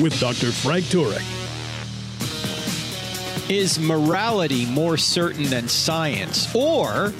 [0.00, 0.52] with Dr.
[0.52, 1.22] Frank Turek.
[3.50, 6.52] Is morality more certain than science?
[6.54, 7.12] Or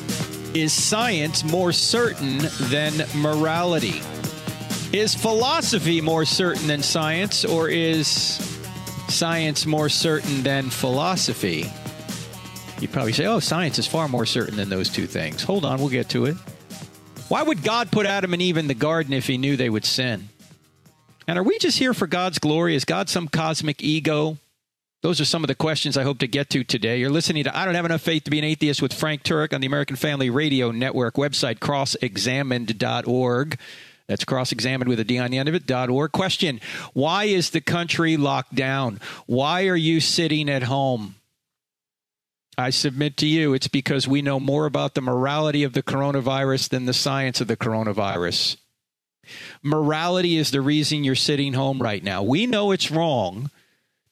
[0.54, 4.02] is science more certain than morality?
[4.92, 7.44] Is philosophy more certain than science?
[7.44, 8.08] Or is
[9.08, 11.66] science more certain than philosophy?
[12.80, 15.42] You'd probably say, oh, science is far more certain than those two things.
[15.42, 16.36] Hold on, we'll get to it.
[17.28, 19.84] Why would God put Adam and Eve in the garden if he knew they would
[19.84, 20.28] sin?
[21.28, 22.76] And are we just here for God's glory?
[22.76, 24.38] Is God some cosmic ego?
[25.02, 26.98] Those are some of the questions I hope to get to today.
[26.98, 29.52] You're listening to I Don't Have Enough Faith to Be an Atheist with Frank Turek
[29.52, 33.58] on the American Family Radio Network website, crossexamined.org.
[34.08, 36.12] That's cross-examined with a D on the end of it, dot org.
[36.12, 36.60] Question,
[36.92, 39.00] why is the country locked down?
[39.26, 41.16] Why are you sitting at home?
[42.56, 46.70] I submit to you, it's because we know more about the morality of the coronavirus
[46.70, 48.56] than the science of the coronavirus.
[49.62, 52.22] Morality is the reason you're sitting home right now.
[52.22, 53.50] We know it's wrong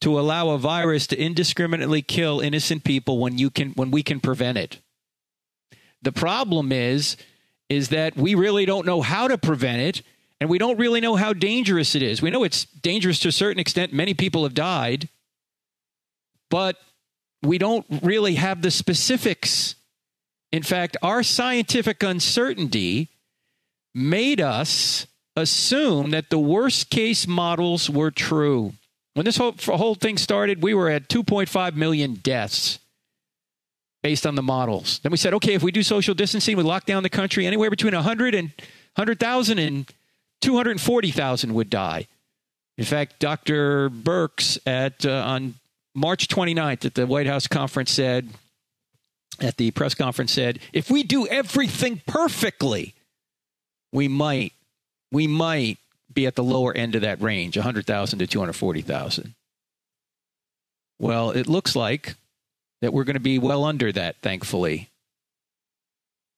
[0.00, 4.20] to allow a virus to indiscriminately kill innocent people when you can when we can
[4.20, 4.80] prevent it.
[6.02, 7.16] The problem is
[7.70, 10.02] is that we really don't know how to prevent it
[10.40, 12.20] and we don't really know how dangerous it is.
[12.20, 13.94] We know it's dangerous to a certain extent.
[13.94, 15.08] Many people have died,
[16.50, 16.76] but
[17.42, 19.76] we don't really have the specifics.
[20.52, 23.10] In fact, our scientific uncertainty
[23.94, 25.06] made us
[25.36, 28.74] assume that the worst case models were true.
[29.14, 32.80] When this whole, whole thing started, we were at 2.5 million deaths
[34.02, 34.98] based on the models.
[35.02, 37.70] Then we said, okay, if we do social distancing, we lock down the country, anywhere
[37.70, 38.50] between 100 and
[38.96, 39.92] 100,000 and
[40.42, 42.06] 240,000 would die.
[42.76, 43.88] In fact, Dr.
[43.88, 45.54] Birx at uh, on
[45.94, 48.28] March 29th at the White House conference said,
[49.40, 52.94] at the press conference said, if we do everything perfectly,
[53.94, 54.52] we might,
[55.10, 55.78] we might
[56.12, 59.34] be at the lower end of that range, 100,000 to 240,000.
[60.98, 62.16] Well, it looks like
[62.82, 64.90] that we're going to be well under that, thankfully.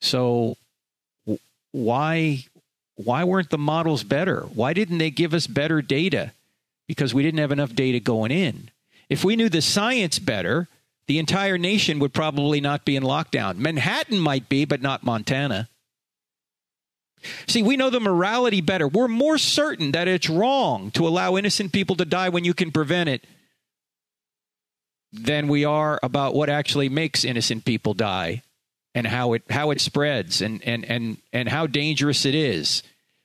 [0.01, 0.57] So,
[1.73, 2.45] why
[2.97, 4.43] why weren't the models better?
[4.55, 6.33] Why didn't they give us better data?
[6.87, 8.71] Because we didn't have enough data going in.
[9.09, 10.69] If we knew the science better,
[11.07, 13.57] the entire nation would probably not be in lockdown.
[13.57, 15.69] Manhattan might be, but not Montana.
[17.47, 18.89] See, we know the morality better.
[18.89, 22.71] We're more certain that it's wrong to allow innocent people to die when you can
[22.71, 23.25] prevent it
[25.13, 28.43] than we are about what actually makes innocent people die
[28.95, 32.83] and how it how it spreads and and and and how dangerous it is.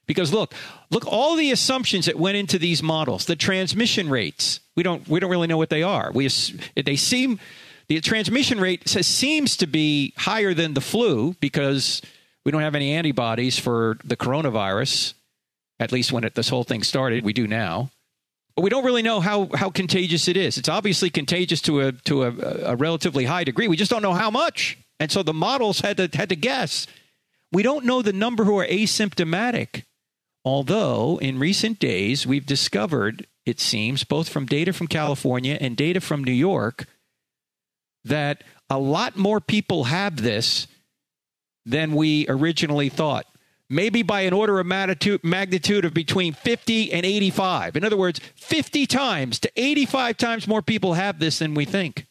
[0.08, 0.54] Because look,
[0.90, 4.60] look all the assumptions that went into these models, the transmission rates.
[4.76, 6.12] We don't we don't really know what they are.
[6.14, 6.30] We
[6.76, 7.40] they seem
[7.88, 12.02] the transmission rate says, seems to be higher than the flu because
[12.46, 15.14] we don't have any antibodies for the coronavirus.
[15.80, 17.90] At least when it, this whole thing started, we do now.
[18.56, 20.58] But we don't really know how, how contagious it is.
[20.58, 22.32] It's obviously contagious to a to a,
[22.72, 23.68] a relatively high degree.
[23.68, 24.78] We just don't know how much.
[25.00, 26.86] And so the models had to had to guess.
[27.52, 29.84] We don't know the number who are asymptomatic.
[30.44, 36.02] Although in recent days we've discovered, it seems, both from data from California and data
[36.02, 36.86] from New York,
[38.04, 40.68] that a lot more people have this
[41.66, 43.26] than we originally thought
[43.72, 47.78] maybe by an order of magnitude of between 50 and 85.
[47.78, 52.06] In other words, 50 times to 85 times more people have this than we think,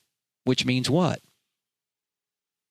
[0.45, 1.21] which means what?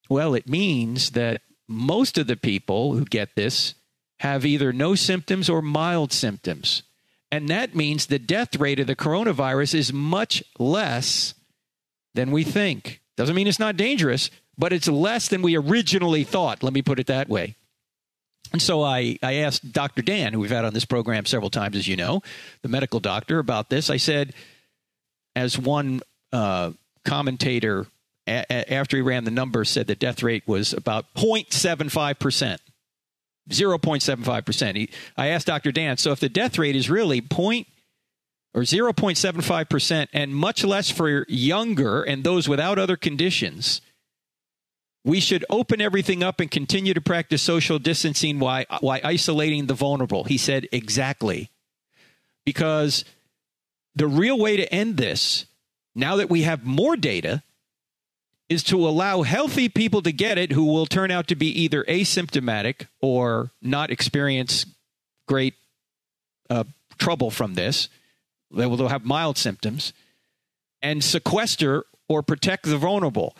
[0.08, 3.74] Well, it means that most of the people who get this
[4.18, 6.82] have either no symptoms or mild symptoms.
[7.30, 11.34] And that means the death rate of the coronavirus is much less
[12.14, 13.00] than we think.
[13.16, 16.62] Doesn't mean it's not dangerous, but it's less than we originally thought.
[16.62, 17.56] Let me put it that way.
[18.52, 20.02] And so I, I asked Dr.
[20.02, 22.22] Dan, who we've had on this program several times, as you know,
[22.62, 23.88] the medical doctor, about this.
[23.88, 24.34] I said,
[25.34, 26.02] as one
[26.32, 26.72] uh,
[27.04, 27.86] commentator,
[28.26, 32.58] a- after he ran the numbers, said the death rate was about 0.75%.
[33.48, 34.76] 0.75%.
[34.76, 35.72] He, I asked Dr.
[35.72, 37.66] Dan, so if the death rate is really point
[38.52, 43.80] or 0.75% and much less for younger and those without other conditions,
[45.04, 49.74] we should open everything up and continue to practice social distancing while, while isolating the
[49.74, 50.24] vulnerable.
[50.24, 51.50] He said, exactly.
[52.44, 53.04] Because
[53.94, 55.46] the real way to end this,
[55.94, 57.42] now that we have more data,
[58.50, 61.84] is to allow healthy people to get it who will turn out to be either
[61.84, 64.66] asymptomatic or not experience
[65.26, 65.54] great
[66.50, 66.64] uh,
[66.98, 67.88] trouble from this.
[68.50, 69.92] They will have mild symptoms
[70.82, 73.36] and sequester or protect the vulnerable.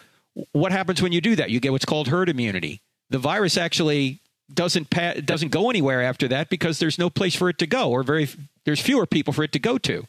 [0.53, 1.51] What happens when you do that?
[1.51, 2.83] You get what's called herd immunity.
[3.11, 4.21] The virus actually
[4.53, 7.91] doesn't pa- doesn't go anywhere after that because there's no place for it to go,
[7.91, 8.29] or very
[8.65, 10.07] there's fewer people for it to go to,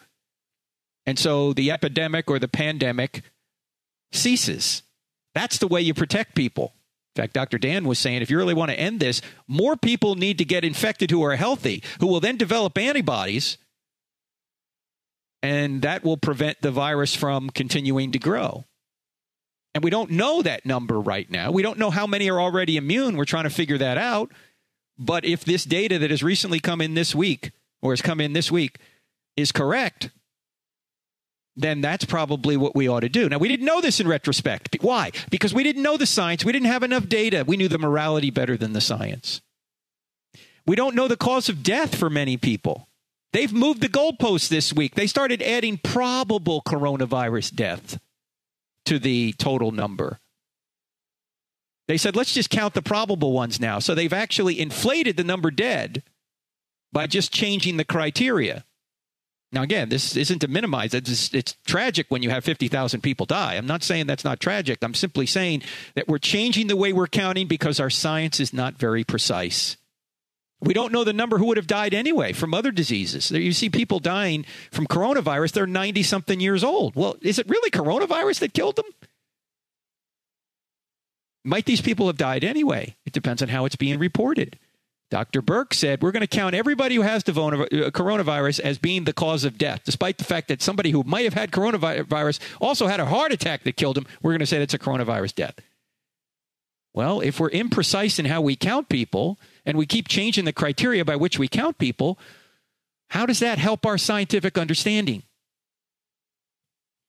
[1.05, 3.23] and so the epidemic or the pandemic
[4.11, 4.83] ceases.
[5.33, 6.73] That's the way you protect people.
[7.15, 7.57] In fact, Dr.
[7.57, 10.63] Dan was saying if you really want to end this, more people need to get
[10.63, 13.57] infected who are healthy, who will then develop antibodies,
[15.41, 18.65] and that will prevent the virus from continuing to grow.
[19.73, 21.51] And we don't know that number right now.
[21.51, 23.15] We don't know how many are already immune.
[23.15, 24.31] We're trying to figure that out.
[24.97, 27.51] But if this data that has recently come in this week,
[27.81, 28.77] or has come in this week,
[29.37, 30.09] is correct,
[31.55, 33.29] then that's probably what we ought to do.
[33.29, 34.77] Now, we didn't know this in retrospect.
[34.81, 35.11] Why?
[35.29, 36.45] Because we didn't know the science.
[36.45, 37.43] We didn't have enough data.
[37.47, 39.41] We knew the morality better than the science.
[40.65, 42.87] We don't know the cause of death for many people.
[43.33, 44.95] They've moved the goalposts this week.
[44.95, 47.99] They started adding probable coronavirus death
[48.85, 50.19] to the total number.
[51.87, 53.79] They said, let's just count the probable ones now.
[53.79, 56.03] So they've actually inflated the number dead
[56.93, 58.65] by just changing the criteria.
[59.53, 61.09] Now, again, this isn't to minimize it.
[61.09, 63.55] It's, it's tragic when you have 50,000 people die.
[63.55, 64.79] I'm not saying that's not tragic.
[64.81, 65.63] I'm simply saying
[65.95, 69.75] that we're changing the way we're counting because our science is not very precise.
[70.61, 73.31] We don't know the number who would have died anyway from other diseases.
[73.31, 76.95] You see people dying from coronavirus, they're 90 something years old.
[76.95, 78.85] Well, is it really coronavirus that killed them?
[81.43, 82.95] Might these people have died anyway?
[83.05, 84.59] It depends on how it's being reported.
[85.09, 85.41] Dr.
[85.41, 89.43] Birx said, We're going to count everybody who has uh, coronavirus as being the cause
[89.43, 93.05] of death, despite the fact that somebody who might have had coronavirus also had a
[93.05, 94.05] heart attack that killed him.
[94.21, 95.55] We're going to say that's a coronavirus death.
[96.93, 101.05] Well, if we're imprecise in how we count people, and we keep changing the criteria
[101.05, 102.19] by which we count people,
[103.09, 105.23] how does that help our scientific understanding?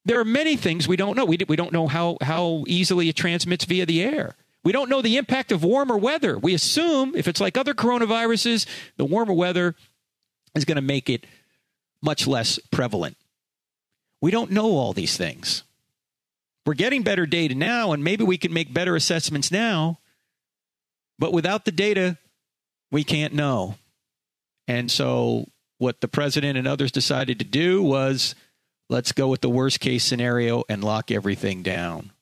[0.05, 1.25] There are many things we don't know.
[1.25, 4.35] We, we don't know how, how easily it transmits via the air.
[4.65, 6.39] We don't know the impact of warmer weather.
[6.39, 9.75] We assume if it's like other coronaviruses, the warmer weather
[10.55, 11.27] is going to make it
[12.01, 13.17] much less prevalent.
[14.21, 15.65] We don't know all these things.
[16.65, 19.99] We're getting better data now, and maybe we can make better assessments now.
[21.19, 22.19] But without the data,
[22.91, 23.77] we can't know.
[24.69, 25.47] And so
[25.79, 28.35] what the president and others decided to do was
[28.89, 32.13] let's go with the worst case scenario and lock everything down.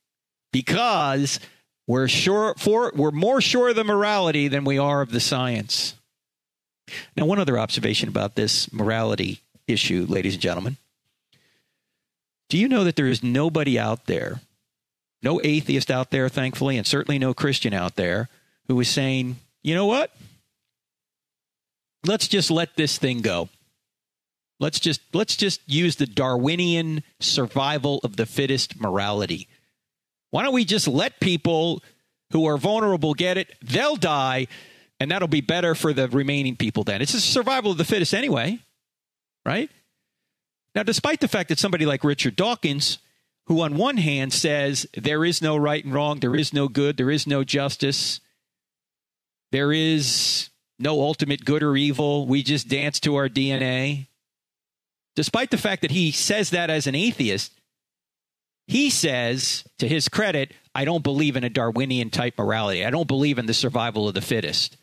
[0.53, 1.39] Because
[1.87, 5.95] we're sure for we're more sure of the morality than we are of the science.
[7.17, 10.77] Now, one other observation about this morality issue, ladies and gentlemen.
[12.51, 14.41] Do you know that there is nobody out there,
[15.23, 18.29] no atheist out there, thankfully, and certainly no Christian out there,
[18.69, 20.13] who is saying, you know what?
[22.05, 23.49] let's just let this thing go.
[24.59, 29.49] Let's just let's just use the Darwinian survival of the fittest morality.
[30.31, 31.83] Why don't we just let people
[32.33, 33.55] who are vulnerable get it?
[33.63, 34.49] They'll die,
[35.01, 37.01] and that'll be better for the remaining people then.
[37.01, 38.59] It's a survival of the fittest anyway,
[39.47, 39.71] right?
[40.75, 42.99] Now, despite the fact that somebody like Richard Dawkins,
[43.47, 46.97] who on one hand says there is no right and wrong, there is no good,
[46.97, 48.21] there is no justice,
[49.51, 52.27] there is no ultimate good or evil.
[52.27, 54.07] We just dance to our DNA.
[55.17, 57.53] Despite the fact that he says that as an atheist,
[58.67, 62.87] he says, to his credit, I don't believe in a Darwinian type morality.
[62.87, 64.77] I don't believe in the survival of the fittest.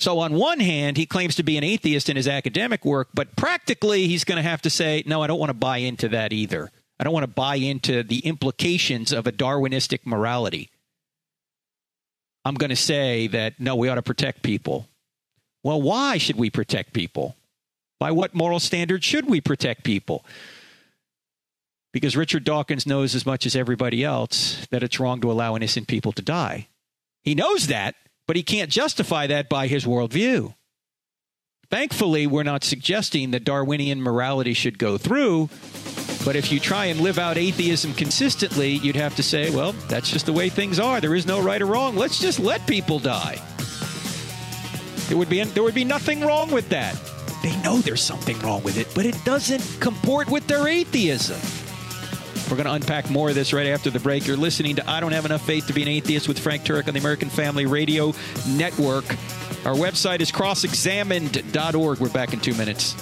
[0.00, 3.36] So, on one hand, he claims to be an atheist in his academic work, but
[3.36, 6.32] practically he's going to have to say, no, I don't want to buy into that
[6.32, 6.70] either.
[6.98, 10.70] I don't want to buy into the implications of a Darwinistic morality.
[12.44, 14.88] I'm going to say that no, we ought to protect people.
[15.62, 17.36] Well, why should we protect people?
[18.00, 20.24] By what moral standard should we protect people?
[21.92, 25.86] Because Richard Dawkins knows as much as everybody else that it's wrong to allow innocent
[25.86, 26.68] people to die.
[27.22, 27.94] He knows that,
[28.26, 30.54] but he can't justify that by his worldview.
[31.70, 35.48] Thankfully, we're not suggesting that Darwinian morality should go through,
[36.24, 40.10] but if you try and live out atheism consistently, you'd have to say, well, that's
[40.10, 41.00] just the way things are.
[41.00, 41.96] There is no right or wrong.
[41.96, 43.38] Let's just let people die.
[45.10, 46.94] It would be there would be nothing wrong with that.
[47.42, 51.40] They know there's something wrong with it, but it doesn't comport with their atheism.
[52.52, 54.26] We're going to unpack more of this right after the break.
[54.26, 56.86] You're listening to I Don't Have Enough Faith to Be an Atheist with Frank Turek
[56.86, 58.12] on the American Family Radio
[58.46, 59.08] Network.
[59.64, 61.98] Our website is crossexamined.org.
[61.98, 62.92] We're back in two minutes.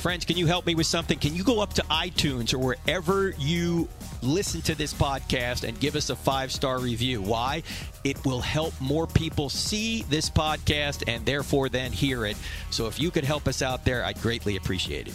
[0.00, 1.20] Friends, can you help me with something?
[1.20, 3.88] Can you go up to iTunes or wherever you
[4.22, 7.22] listen to this podcast and give us a five star review?
[7.22, 7.62] Why?
[8.02, 12.36] It will help more people see this podcast and therefore then hear it.
[12.70, 15.14] So if you could help us out there, I'd greatly appreciate it.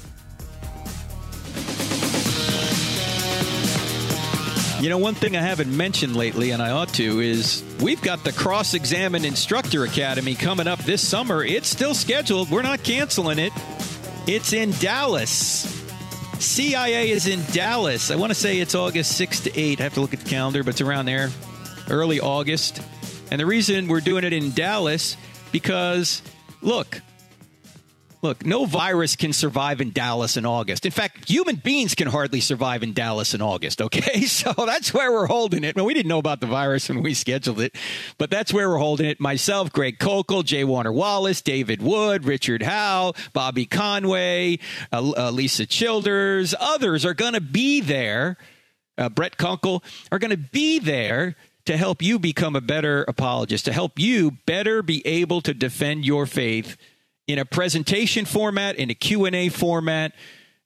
[4.86, 8.24] You know, one thing I haven't mentioned lately, and I ought to, is we've got
[8.24, 11.44] the Cross Examine Instructor Academy coming up this summer.
[11.44, 13.52] It's still scheduled, we're not canceling it.
[14.28, 15.66] It's in Dallas.
[16.38, 18.12] CIA is in Dallas.
[18.12, 19.80] I want to say it's August 6 to 8.
[19.80, 21.32] I have to look at the calendar, but it's around there,
[21.90, 22.80] early August.
[23.32, 25.18] And the reason we're doing it in Dallas
[25.52, 26.22] because
[26.62, 27.02] look,
[28.26, 30.84] Look, no virus can survive in Dallas in August.
[30.84, 34.26] In fact, human beings can hardly survive in Dallas in August, okay?
[34.36, 35.76] So that's where we're holding it.
[35.76, 37.76] Well, we didn't know about the virus when we scheduled it,
[38.18, 39.20] but that's where we're holding it.
[39.20, 40.64] Myself, Greg Koukl, J.
[40.64, 44.58] Warner Wallace, David Wood, Richard Howe, Bobby Conway,
[44.92, 48.38] uh, uh, Lisa Childers, others are going to be there.
[48.98, 53.66] Uh, Brett Kunkle are going to be there to help you become a better apologist,
[53.66, 56.76] to help you better be able to defend your faith
[57.28, 60.14] in a presentation format, in a Q&A format.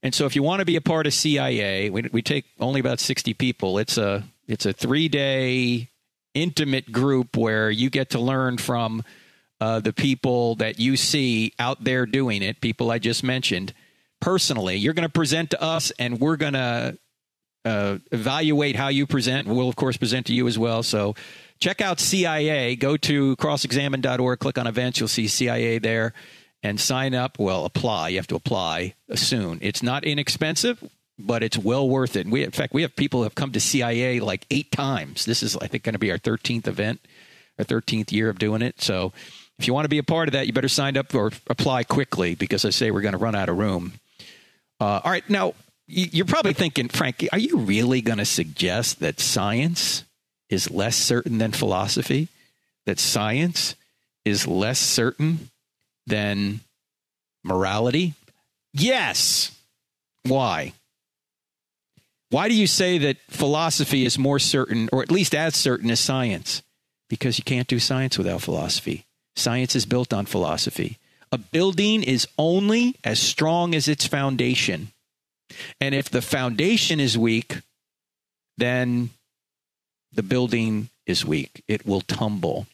[0.03, 2.79] And so if you want to be a part of CIA, we, we take only
[2.79, 3.77] about 60 people.
[3.77, 5.89] It's a it's a 3-day
[6.33, 9.03] intimate group where you get to learn from
[9.61, 13.73] uh, the people that you see out there doing it, people I just mentioned,
[14.19, 14.77] personally.
[14.77, 16.97] You're going to present to us, and we're going to
[17.63, 19.47] uh, evaluate how you present.
[19.47, 20.81] We'll, of course, present to you as well.
[20.81, 21.13] So
[21.59, 22.75] check out CIA.
[22.75, 24.99] Go to crossexamined.org, click on events.
[24.99, 26.13] You'll see CIA there
[26.63, 27.39] and sign up.
[27.39, 28.09] Well, apply.
[28.09, 29.59] You have to apply soon.
[29.61, 30.83] It's not inexpensive,
[31.17, 32.27] but it's well worth it.
[32.27, 35.25] we, in fact, we have people who have come to CIA like eight times.
[35.25, 37.01] This is, I think, going to be our 13th event,
[37.57, 38.81] our 13th year of doing it.
[38.81, 39.13] So
[39.57, 41.83] if you want to be a part of that, you better sign up or apply
[41.83, 43.93] quickly because I say we're going to run out of room.
[44.79, 45.29] Uh, all right.
[45.29, 45.53] Now,
[45.87, 50.03] you're probably thinking, Frank, are you really going to suggest that science
[50.49, 52.27] is less certain than philosophy?
[52.85, 53.75] That science
[54.23, 55.49] is less certain
[56.09, 56.59] than
[57.43, 58.13] morality?
[58.73, 59.51] Yes.
[60.23, 60.73] Why?
[62.29, 65.99] Why do you say that philosophy is more certain, or at least as certain as
[65.99, 66.61] science?
[67.09, 69.05] Because you can't do science without philosophy.
[69.35, 70.97] Science is built on philosophy.
[71.31, 74.91] A building is only as strong as its foundation.
[75.81, 77.61] And if the foundation is weak,
[78.57, 79.09] then
[80.11, 81.63] the building is weak.
[81.67, 82.67] It will tumble.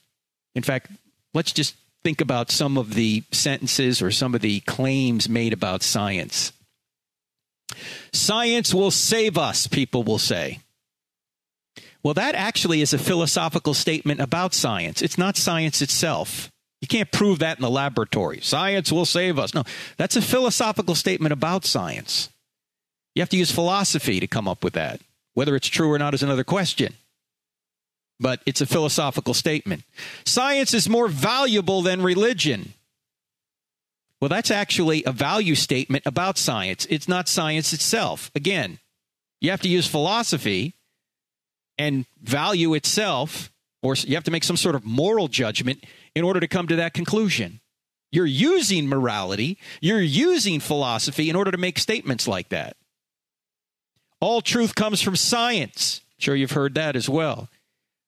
[0.53, 0.91] In fact,
[1.33, 1.75] let's just
[2.05, 6.53] think about some of the sentences or some of the claims made about science.
[8.13, 10.59] Science will save us, people will say.
[12.03, 15.01] Well, that actually is a philosophical statement about science.
[15.01, 16.51] It's not science itself.
[16.79, 18.39] You can't prove that in the laboratory.
[18.41, 19.55] Science will save us.
[19.55, 19.63] No,
[19.97, 22.29] that's a philosophical statement about science.
[23.15, 25.01] You have to use philosophy to come up with that.
[25.33, 26.93] Whether it's true or not is another question
[28.19, 29.83] but it's a philosophical statement.
[30.25, 32.73] Science is more valuable than religion.
[34.21, 36.87] Well, that's actually a value statement about science.
[36.89, 38.31] It's not science itself.
[38.33, 38.79] Again,
[39.41, 40.73] you have to use philosophy
[41.77, 43.51] and value itself,
[43.83, 45.83] or you have to make some sort of moral judgment
[46.15, 47.59] in order to come to that conclusion.
[48.11, 52.77] You're using morality, you're using philosophy in order to make statements like that.
[54.21, 56.01] All truth comes from science.
[56.17, 57.49] sure, you've heard that as well.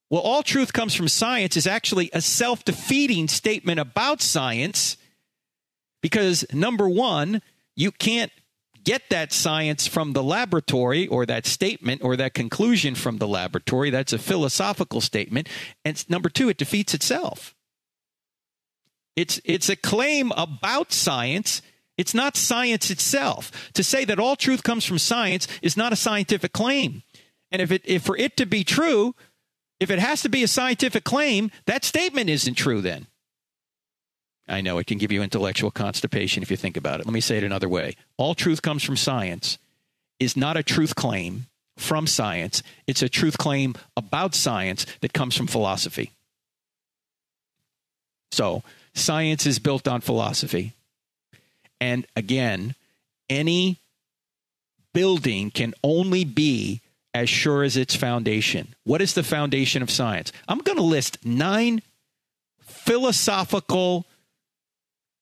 [0.09, 4.97] Well, all truth comes from science is actually a self defeating statement about science
[6.01, 7.41] because, number one,
[7.75, 8.31] you can't
[8.83, 13.89] get that science from the laboratory or that statement or that conclusion from the laboratory.
[13.89, 15.49] That's a philosophical statement.
[15.83, 17.53] And number two, it defeats itself.
[19.17, 21.61] It's, it's a claim about science.
[21.97, 23.51] It's not science itself.
[23.73, 27.03] To say that all truth comes from science is not a scientific claim.
[27.51, 29.15] And if, it, if for it to be true,
[29.79, 33.07] if it has to be a scientific claim, that statement isn't true then.
[34.47, 37.05] I know it can give you intellectual constipation if you think about it.
[37.05, 37.95] Let me say it another way.
[38.17, 39.57] All truth comes from science
[40.19, 45.37] is not a truth claim from science, it's a truth claim about science that comes
[45.37, 46.11] from philosophy.
[48.31, 48.63] So,
[48.95, 50.73] science is built on philosophy.
[51.79, 52.73] And again,
[53.29, 53.77] any
[54.91, 56.81] building can only be
[57.17, 58.75] as sure as its foundation.
[58.83, 60.31] What is the foundation of science?
[60.47, 61.81] I'm going to list nine
[62.61, 64.05] philosophical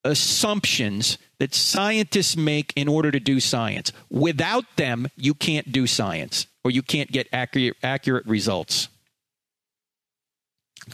[0.04, 3.92] assumptions that scientists make in order to do science.
[4.10, 8.88] Without them, you can't do science or you can't get accurate, accurate results.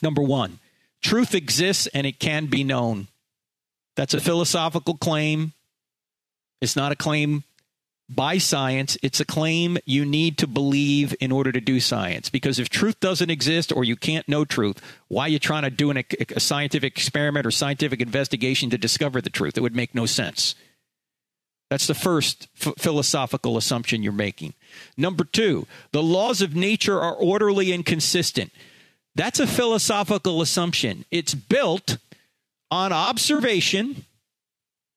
[0.03, 0.61] Number one,
[1.03, 3.09] truth exists and it can be known.
[3.97, 5.53] That's a philosophical claim.
[6.61, 7.43] It's not a claim
[8.14, 8.97] by science.
[9.02, 12.31] It's a claim you need to believe in order to do science.
[12.31, 15.71] Because if truth doesn't exist or you can't know truth, why are you trying to
[15.71, 16.04] do an,
[16.35, 19.57] a scientific experiment or scientific investigation to discover the truth?
[19.57, 20.54] It would make no sense.
[21.71, 24.52] That's the first f- philosophical assumption you're making.
[24.97, 28.52] Number two, the laws of nature are orderly and consistent.
[29.14, 31.04] That's a philosophical assumption.
[31.11, 31.97] It's built
[32.71, 34.04] on observation,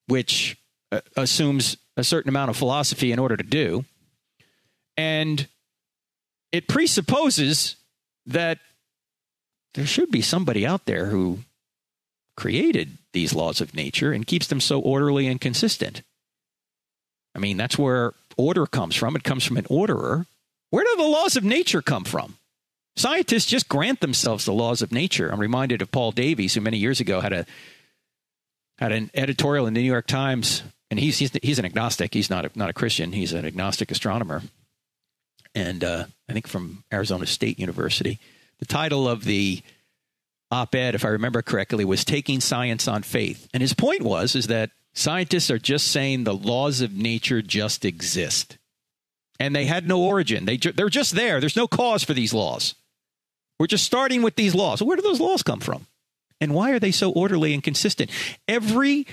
[0.08, 0.58] which
[0.92, 3.86] uh, assumes a certain amount of philosophy in order to do.
[4.98, 5.48] And
[6.52, 7.76] it presupposes
[8.26, 8.60] that
[9.74, 11.40] there should be somebody out there who
[12.38, 16.02] created these laws of nature and keeps them so orderly and consistent.
[17.34, 19.16] I mean, that's where order comes from.
[19.16, 20.26] It comes from an orderer.
[20.70, 22.38] Where do the laws of nature come from?
[22.96, 25.30] Scientists just grant themselves the laws of nature.
[25.30, 27.46] I'm reminded of Paul Davies, who many years ago had a
[28.78, 32.14] had an editorial in the New York Times and he's he's he's an agnostic.
[32.14, 33.12] He's not a, not a Christian.
[33.12, 34.44] He's an agnostic astronomer,
[35.54, 38.20] and uh, I think from Arizona State University.
[38.60, 39.62] The title of the
[40.50, 44.48] op-ed, if I remember correctly, was "Taking Science on Faith," and his point was is
[44.48, 48.58] that scientists are just saying the laws of nature just exist,
[49.40, 50.46] and they had no origin.
[50.46, 51.40] They ju- they're just there.
[51.40, 52.76] There's no cause for these laws.
[53.60, 54.82] We're just starting with these laws.
[54.82, 55.88] Where do those laws come from?
[56.42, 58.12] And why are they so orderly and consistent?
[58.48, 59.08] Every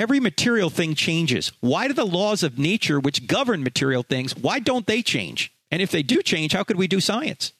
[0.00, 1.52] Every material thing changes.
[1.60, 5.52] Why do the laws of nature, which govern material things, why don't they change?
[5.70, 7.52] And if they do change, how could we do science?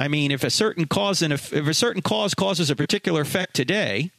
[0.00, 3.20] I mean, if a certain cause and if, if a certain cause causes a particular
[3.20, 4.10] effect today,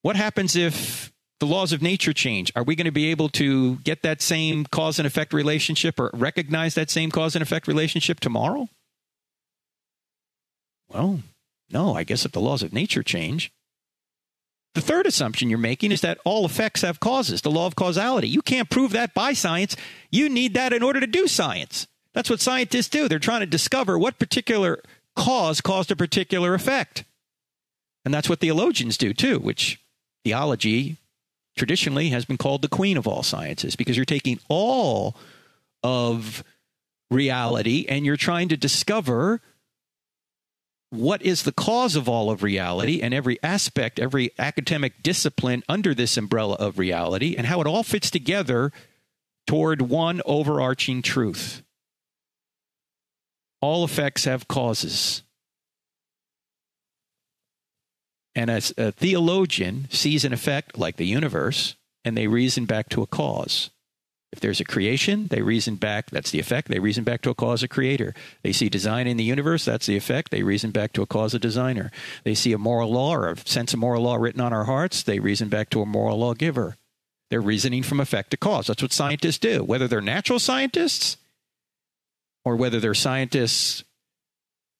[0.00, 2.50] what happens if the laws of nature change?
[2.56, 6.10] Are we going to be able to get that same cause and effect relationship or
[6.14, 8.70] recognize that same cause and effect relationship tomorrow?
[10.88, 11.20] Well,
[11.70, 13.52] no, I guess if the laws of nature change,
[14.74, 18.28] the third assumption you're making is that all effects have causes, the law of causality.
[18.28, 19.76] You can't prove that by science.
[20.10, 21.86] You need that in order to do science.
[22.14, 23.08] That's what scientists do.
[23.08, 24.82] They're trying to discover what particular
[25.14, 27.04] cause caused a particular effect.
[28.04, 29.80] And that's what theologians do too, which
[30.24, 30.96] theology
[31.56, 35.16] traditionally has been called the queen of all sciences because you're taking all
[35.82, 36.42] of
[37.10, 39.40] reality and you're trying to discover
[40.92, 45.94] what is the cause of all of reality and every aspect, every academic discipline under
[45.94, 48.70] this umbrella of reality, and how it all fits together
[49.46, 51.62] toward one overarching truth.
[53.62, 55.22] All effects have causes.
[58.34, 61.74] And as a theologian sees an effect like the universe,
[62.04, 63.70] and they reason back to a cause.
[64.32, 67.34] If there's a creation, they reason back, that's the effect, they reason back to a
[67.34, 68.14] cause of creator.
[68.42, 71.34] They see design in the universe, that's the effect, they reason back to a cause
[71.34, 71.90] of designer.
[72.24, 75.02] They see a moral law or a sense of moral law written on our hearts,
[75.02, 76.76] they reason back to a moral law giver.
[77.28, 78.66] They're reasoning from effect to cause.
[78.66, 79.64] That's what scientists do.
[79.64, 81.16] Whether they're natural scientists
[82.44, 83.84] or whether they're scientists,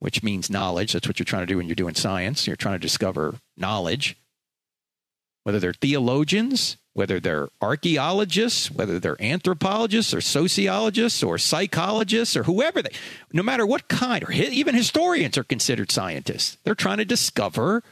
[0.01, 2.75] which means knowledge, that's what you're trying to do when you're doing science, you're trying
[2.75, 4.17] to discover knowledge.
[5.45, 12.83] Whether they're theologians, whether they're archaeologists, whether they're anthropologists or sociologists or psychologists or whoever
[12.83, 12.91] they,
[13.33, 16.59] no matter what kind, or even historians are considered scientists.
[16.65, 17.83] They're trying to discover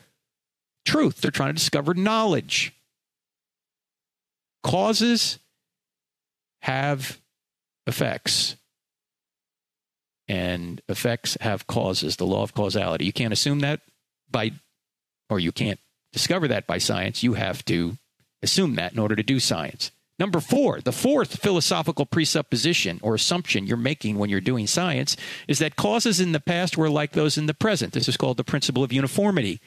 [0.84, 2.72] truth, they're trying to discover knowledge.
[4.62, 5.38] Causes
[6.62, 7.18] have
[7.86, 8.56] effects,
[10.28, 13.06] and effects have causes, the law of causality.
[13.06, 13.80] You can't assume that
[14.30, 14.52] by,
[15.30, 15.80] or you can't
[16.12, 17.22] discover that by science.
[17.22, 17.96] You have to
[18.42, 19.90] assume that in order to do science.
[20.18, 25.16] Number four, the fourth philosophical presupposition or assumption you're making when you're doing science
[25.48, 27.94] is that causes in the past were like those in the present.
[27.94, 29.60] This is called the principle of uniformity.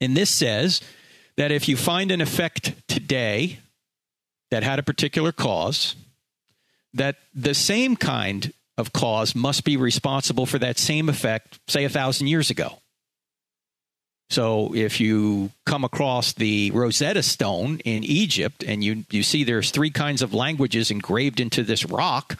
[0.00, 0.80] And this says
[1.36, 3.58] that if you find an effect today
[4.52, 5.96] that had a particular cause,
[6.94, 11.88] that the same kind of cause must be responsible for that same effect, say, a
[11.88, 12.78] thousand years ago.
[14.30, 19.72] So if you come across the Rosetta Stone in Egypt and you, you see there's
[19.72, 22.38] three kinds of languages engraved into this rock,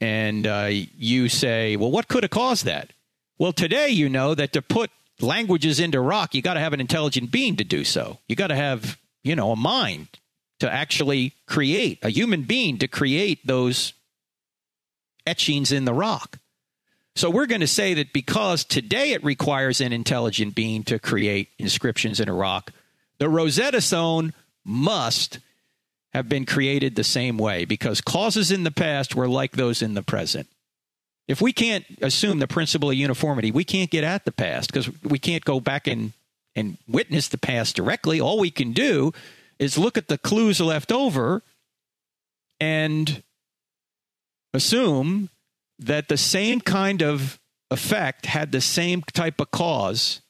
[0.00, 2.92] and uh, you say, well, what could have caused that?
[3.38, 6.80] Well, today you know that to put languages into rock, you got to have an
[6.80, 8.18] intelligent being to do so.
[8.28, 10.08] You got to have, you know, a mind
[10.60, 13.94] to actually create, a human being to create those
[15.26, 16.38] etchings in the rock.
[17.16, 21.48] So we're going to say that because today it requires an intelligent being to create
[21.58, 22.72] inscriptions in a rock,
[23.18, 24.34] the Rosetta Stone
[24.66, 25.38] must
[26.12, 29.94] have been created the same way because causes in the past were like those in
[29.94, 30.46] the present.
[31.26, 34.90] If we can't assume the principle of uniformity, we can't get at the past because
[35.02, 36.12] we can't go back in
[36.54, 38.20] and witness the past directly.
[38.20, 39.12] All we can do
[39.58, 41.42] is look at the clues left over
[42.60, 43.22] and
[44.52, 45.30] assume
[45.78, 47.38] that the same kind of
[47.70, 50.22] effect had the same type of cause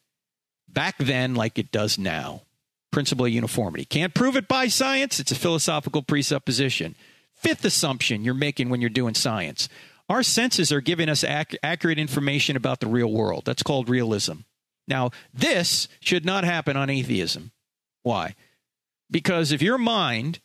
[0.69, 2.43] back then like it does now.
[2.91, 3.85] Principle of uniformity.
[3.85, 5.21] Can't prove it by science.
[5.21, 6.95] It's a philosophical presupposition.
[7.35, 9.69] Fifth assumption you're making when you're doing science.
[10.09, 13.45] Our senses are giving us ac- accurate information about the real world.
[13.45, 14.41] That's called realism.
[14.89, 17.51] Now, this should not happen on atheism.
[18.03, 18.35] Why?
[19.11, 20.41] Because if your mind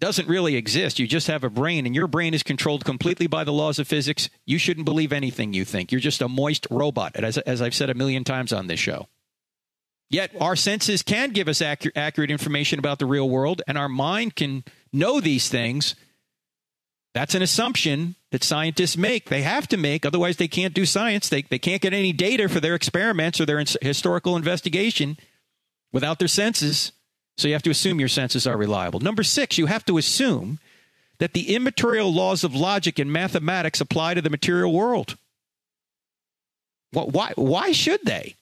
[0.00, 3.44] doesn't really exist, you just have a brain, and your brain is controlled completely by
[3.44, 5.92] the laws of physics, you shouldn't believe anything you think.
[5.92, 9.08] You're just a moist robot, as, as I've said a million times on this show.
[10.08, 13.88] Yet our senses can give us accurate, accurate information about the real world, and our
[13.88, 15.94] mind can know these things.
[17.14, 19.28] That's an assumption that scientists make.
[19.28, 21.28] They have to make, otherwise, they can't do science.
[21.28, 25.16] They, they can't get any data for their experiments or their historical investigation
[25.92, 26.92] without their senses.
[27.40, 29.00] So you have to assume your senses are reliable.
[29.00, 30.58] Number six, you have to assume
[31.20, 35.16] that the immaterial laws of logic and mathematics apply to the material world.
[36.92, 38.34] Why, why should they?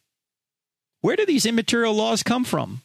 [1.01, 2.83] Where do these immaterial laws come from?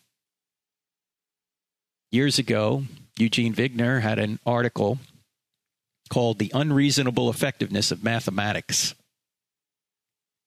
[2.12, 2.84] Years ago,
[3.17, 4.99] Eugene Wigner had an article
[6.12, 8.93] called The Unreasonable Effectiveness of Mathematics.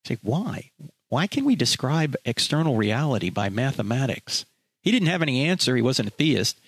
[0.05, 0.71] Say, why?
[1.09, 4.45] Why can we describe external reality by mathematics?
[4.87, 5.75] He didn't have any answer.
[5.75, 6.61] He wasn't a theist.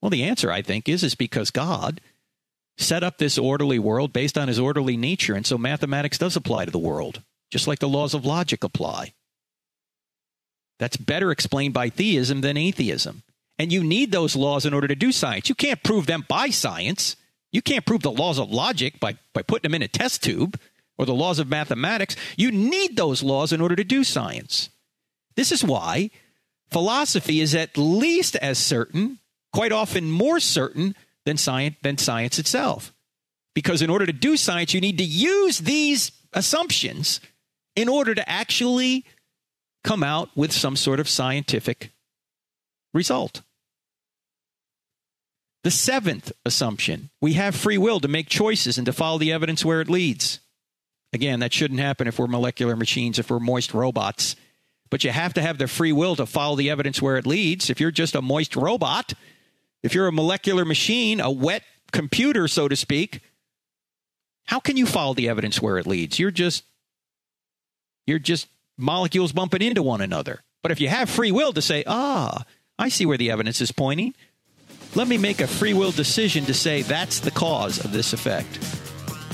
[0.00, 2.00] Well, the answer, I think, is is because God
[2.78, 6.64] set up this orderly world based on his orderly nature, and so mathematics does apply
[6.64, 9.12] to the world, just like the laws of logic apply.
[10.78, 13.24] That's better explained by theism than atheism.
[13.58, 15.50] And you need those laws in order to do science.
[15.50, 17.14] You can't prove them by science.
[17.52, 20.58] You can't prove the laws of logic by, by putting them in a test tube
[20.96, 22.16] or the laws of mathematics.
[22.38, 24.70] You need those laws in order to do science.
[25.34, 26.10] This is why
[26.70, 29.18] philosophy is at least as certain,
[29.52, 32.92] quite often more certain, than science, than science itself.
[33.54, 37.20] Because in order to do science, you need to use these assumptions
[37.74, 39.04] in order to actually
[39.82, 41.90] come out with some sort of scientific
[42.92, 43.42] result.
[45.64, 49.64] The seventh assumption we have free will to make choices and to follow the evidence
[49.64, 50.40] where it leads.
[51.12, 54.36] Again, that shouldn't happen if we're molecular machines, if we're moist robots.
[54.90, 57.70] But you have to have the free will to follow the evidence where it leads.
[57.70, 59.12] If you're just a moist robot,
[59.82, 63.20] if you're a molecular machine, a wet computer, so to speak,
[64.44, 66.18] how can you follow the evidence where it leads?
[66.18, 66.64] You're just
[68.06, 70.42] you're just molecules bumping into one another.
[70.62, 72.44] But if you have free will to say, ah,
[72.78, 74.14] I see where the evidence is pointing,
[74.94, 78.58] let me make a free will decision to say that's the cause of this effect.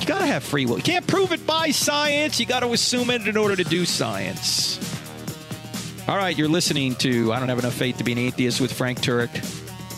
[0.01, 0.79] You got to have free will.
[0.79, 2.41] You can't prove it by science.
[2.41, 5.02] You got to assume it in order to do science.
[6.09, 8.73] All right, you're listening to I Don't Have Enough Faith to Be an Atheist with
[8.73, 9.31] Frank Turek.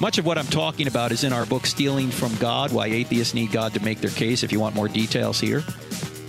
[0.03, 3.33] Much of what I'm talking about is in our book, Stealing from God Why Atheists
[3.33, 5.63] Need God to Make Their Case, if you want more details here.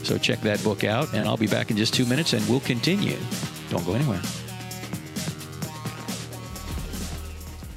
[0.04, 2.62] So check that book out, and I'll be back in just two minutes and we'll
[2.62, 3.18] continue.
[3.70, 4.22] Don't go anywhere.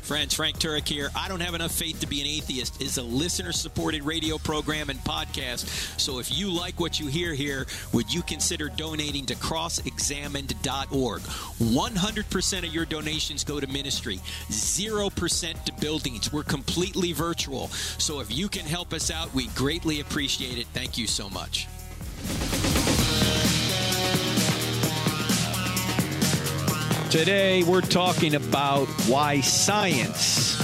[0.09, 1.11] Friends, Frank Turek here.
[1.15, 4.89] I Don't Have Enough Faith to Be an Atheist is a listener supported radio program
[4.89, 5.67] and podcast.
[6.01, 11.21] So if you like what you hear here, would you consider donating to crossexamined.org?
[11.21, 14.19] 100% of your donations go to ministry,
[14.49, 16.33] 0% to buildings.
[16.33, 17.69] We're completely virtual.
[17.69, 20.69] So if you can help us out, we greatly appreciate it.
[20.69, 21.69] Thank you so much.
[27.11, 30.59] Today, we're talking about why science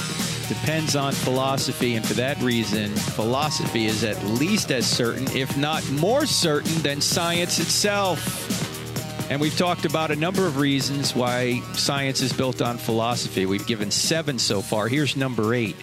[0.46, 5.90] depends on philosophy, and for that reason, philosophy is at least as certain, if not
[5.92, 9.30] more certain, than science itself.
[9.30, 13.46] And we've talked about a number of reasons why science is built on philosophy.
[13.46, 14.88] We've given seven so far.
[14.88, 15.76] Here's number eight.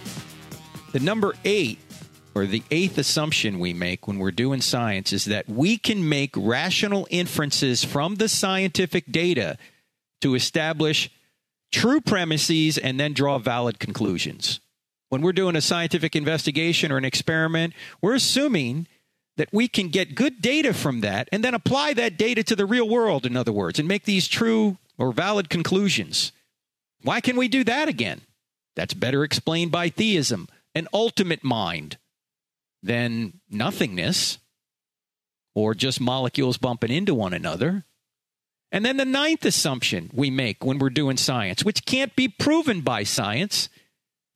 [0.92, 1.80] The number eight,
[2.36, 6.36] or the eighth assumption we make when we're doing science, is that we can make
[6.38, 9.58] rational inferences from the scientific data
[10.22, 11.10] to establish
[11.72, 14.60] true premises and then draw valid conclusions.
[15.10, 18.88] When we're doing a scientific investigation or an experiment, we're assuming
[19.38, 22.66] that we can get good data from that and then apply that data to the
[22.66, 26.32] real world, in other words, and make these true or valid conclusions.
[27.02, 28.22] Why can we do that again?
[28.76, 31.98] That's better explained by theism, an ultimate mind,
[32.84, 34.38] than nothingness
[35.54, 37.86] or just molecules bumping into one another.
[38.72, 42.82] And then the ninth assumption we make when we're doing science, which can't be proven
[42.82, 43.68] by science,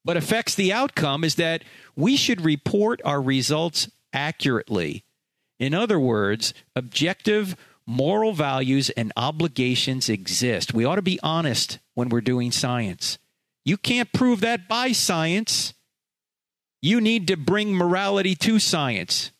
[0.04, 1.64] but affects the outcome, is that
[1.96, 5.06] we should report our results accurately.
[5.60, 7.56] In other words, objective,
[7.88, 10.74] moral values and obligations exist.
[10.74, 13.18] We ought to be honest when we're doing science.
[13.64, 15.74] You can't prove that by science.
[16.82, 19.32] You need to bring morality to science.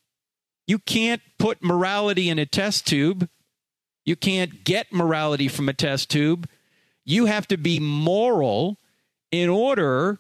[0.68, 3.30] You can't put morality in a test tube.
[4.06, 6.48] You can't get morality from a test tube.
[7.04, 8.78] You have to be moral
[9.32, 10.20] in order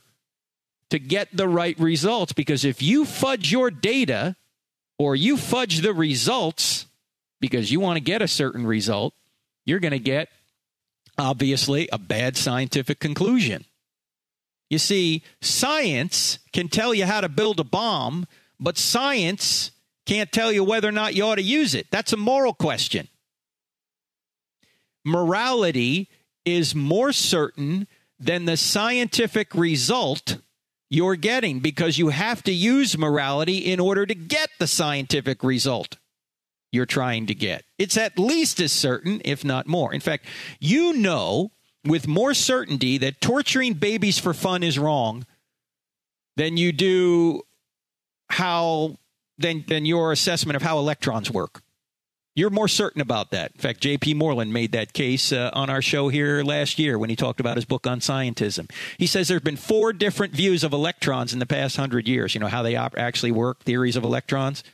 [0.90, 2.34] to get the right results.
[2.34, 4.36] Because if you fudge your data
[4.98, 6.88] or you fudge the results
[7.40, 9.14] because you want to get a certain result,
[9.66, 10.30] you're going to get,
[11.18, 13.66] obviously, a bad scientific conclusion.
[14.70, 18.26] You see, science can tell you how to build a bomb,
[18.60, 19.72] but science
[20.06, 21.88] can't tell you whether or not you ought to use it.
[21.92, 23.08] That's a moral question.
[25.06, 26.10] Morality
[26.44, 27.88] is more certain
[28.20, 30.38] than the scientific result
[30.90, 35.98] you're getting because you have to use morality in order to get the scientific result
[36.72, 37.64] you're trying to get.
[37.78, 39.94] It's at least as certain, if not more.
[39.94, 40.26] In fact,
[40.60, 41.52] you know
[41.86, 45.26] with more certainty that torturing babies for fun is wrong
[46.36, 47.42] than you do
[48.30, 48.98] how
[49.38, 51.62] than than your assessment of how electrons work.
[52.36, 53.54] You're more certain about that.
[53.56, 54.14] In fact, J.P.
[54.14, 57.56] Moreland made that case uh, on our show here last year when he talked about
[57.56, 58.70] his book on scientism.
[58.98, 62.36] He says there have been four different views of electrons in the past hundred years.
[62.36, 64.66] You know how they op- actually work, theories of electrons.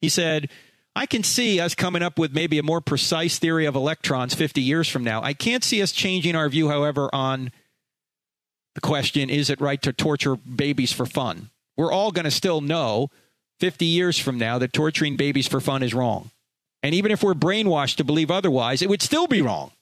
[0.00, 0.50] He said
[0.96, 4.60] I can see us coming up with maybe a more precise theory of electrons 50
[4.60, 5.22] years from now.
[5.22, 7.50] I can't see us changing our view, however, on
[8.74, 11.50] the question is it right to torture babies for fun?
[11.76, 13.10] We're all going to still know
[13.58, 16.30] 50 years from now that torturing babies for fun is wrong.
[16.84, 19.72] And even if we're brainwashed to believe otherwise, it would still be wrong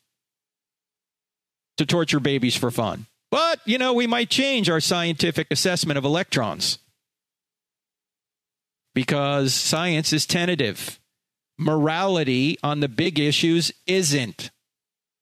[1.76, 3.06] to torture babies for fun.
[3.28, 6.78] But, you know, we might change our scientific assessment of electrons
[8.94, 11.00] because science is tentative
[11.58, 14.52] morality on the big issues isn't.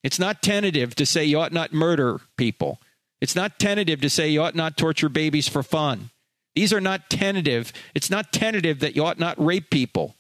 [0.02, 2.78] It's not tentative to say you ought not murder people.
[3.22, 6.10] It's not tentative to say you ought not torture babies for fun.
[6.54, 7.72] These are not tentative.
[7.94, 10.14] It's not tentative that you ought not rape people.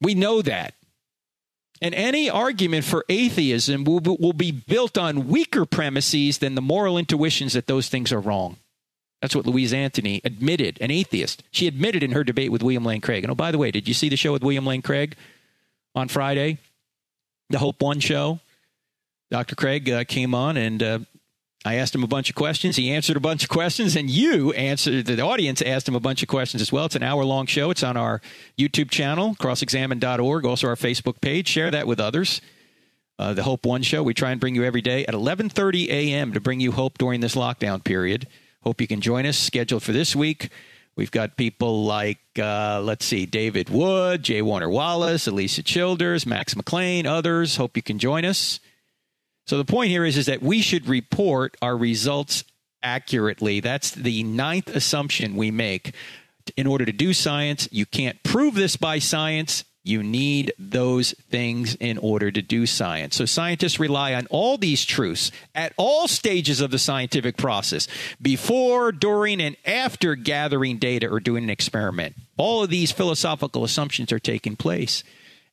[0.00, 0.74] We know that.
[1.82, 6.98] And any argument for atheism will, will be built on weaker premises than the moral
[6.98, 8.56] intuitions that those things are wrong.
[9.22, 11.42] That's what Louise Antony admitted, an atheist.
[11.50, 13.24] She admitted in her debate with William Lane Craig.
[13.24, 15.16] And oh, by the way, did you see the show with William Lane Craig
[15.94, 16.58] on Friday?
[17.50, 18.40] The Hope One show?
[19.30, 19.54] Dr.
[19.54, 20.98] Craig uh, came on and uh,
[21.64, 22.76] I asked him a bunch of questions.
[22.76, 26.22] He answered a bunch of questions, and you answered, the audience asked him a bunch
[26.22, 26.86] of questions as well.
[26.86, 27.70] It's an hour long show.
[27.70, 28.22] It's on our
[28.58, 31.48] YouTube channel, crossexamined.org, also our Facebook page.
[31.48, 32.40] Share that with others.
[33.18, 34.02] Uh, the Hope One show.
[34.02, 36.32] We try and bring you every day at 11:30 a.m.
[36.32, 38.26] to bring you hope during this lockdown period.
[38.62, 39.36] Hope you can join us.
[39.36, 40.48] Scheduled for this week,
[40.96, 44.40] we've got people like, uh, let's see, David Wood, J.
[44.40, 47.56] Warner Wallace, Alisa Childers, Max McLean, others.
[47.56, 48.58] Hope you can join us.
[49.50, 52.44] So the point here is, is that we should report our results
[52.84, 53.58] accurately.
[53.58, 55.92] That's the ninth assumption we make.
[56.56, 59.64] In order to do science, you can't prove this by science.
[59.82, 63.16] You need those things in order to do science.
[63.16, 67.88] So scientists rely on all these truths at all stages of the scientific process
[68.22, 72.14] before, during, and after gathering data or doing an experiment.
[72.36, 75.02] All of these philosophical assumptions are taking place.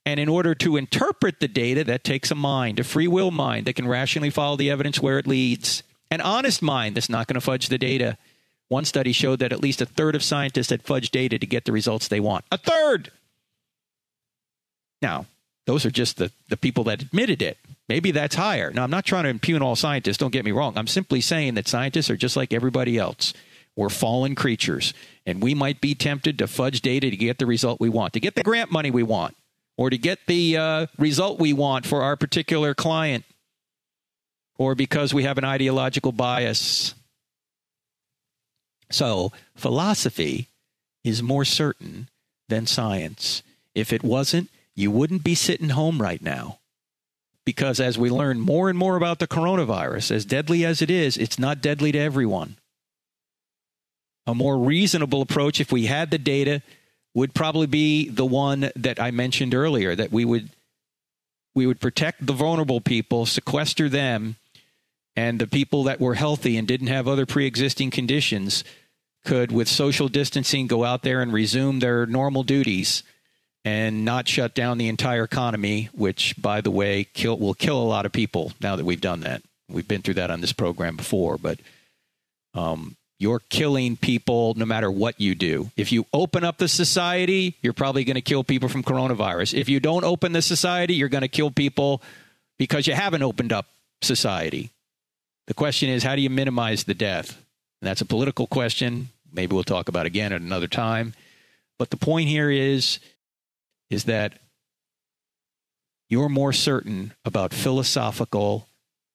[0.08, 3.65] And in order to interpret the data, that takes a mind, a free will mind
[3.65, 5.84] that can rationally follow the evidence where it leads.
[6.10, 8.17] An honest mind that's not going to fudge the data.
[8.70, 11.65] One study showed that at least a third of scientists had fudged data to get
[11.65, 12.46] the results they want.
[12.54, 13.12] A third!
[15.02, 15.26] Now,
[15.65, 17.58] those are just the, the people that admitted it.
[17.89, 18.72] Maybe that's higher.
[18.72, 20.78] Now, I'm not trying to impugn all scientists, don't get me wrong.
[20.78, 23.34] I'm simply saying that scientists are just like everybody else.
[23.76, 24.93] We're fallen creatures,
[25.26, 28.22] and we might be tempted to fudge data to get the result we want, to
[28.22, 29.36] get the grant money we want,
[29.78, 33.24] or to get the uh, result we want for our particular client,
[34.58, 36.96] or because we have an ideological bias.
[38.90, 40.48] So, philosophy
[41.04, 42.10] is more certain
[42.50, 43.44] than science.
[43.76, 46.60] If it wasn't, you wouldn't be sitting home right now.
[47.46, 51.18] Because as we learn more and more about the coronavirus, as deadly as it is,
[51.18, 52.58] it's not deadly to everyone.
[54.26, 56.62] A more reasonable approach, if we had the data,
[57.18, 60.50] would probably be the one that I mentioned earlier that we would
[61.56, 64.36] we would protect the vulnerable people, sequester them,
[65.16, 68.64] and the people that were healthy and didn't have other pre-existing conditions
[69.26, 73.02] could with social distancing go out there and resume their normal duties
[73.66, 77.84] and not shut down the entire economy, which, by the way, kill, will kill a
[77.84, 79.42] lot of people now that we've done that.
[79.68, 81.60] We've been through that on this program before, but
[82.54, 85.72] um, you're killing people no matter what you do.
[85.76, 89.54] If you open up the society, you're probably going to kill people from coronavirus.
[89.54, 92.02] If you don't open the society, you're going to kill people
[92.60, 93.66] because you haven't opened up
[94.02, 94.70] society.
[95.48, 97.44] The question is, how do you minimize the death?
[97.82, 99.10] And that's a political question.
[99.32, 101.14] Maybe we'll talk about again at another time.
[101.80, 103.00] But the point here is,
[103.90, 104.34] is that
[106.10, 108.68] you're more certain about philosophical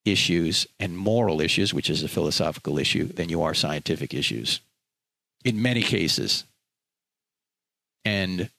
[0.04, 4.60] issues and moral issues, which is a philosophical issue, than you are scientific issues
[5.44, 6.44] in many cases.
[8.04, 8.50] And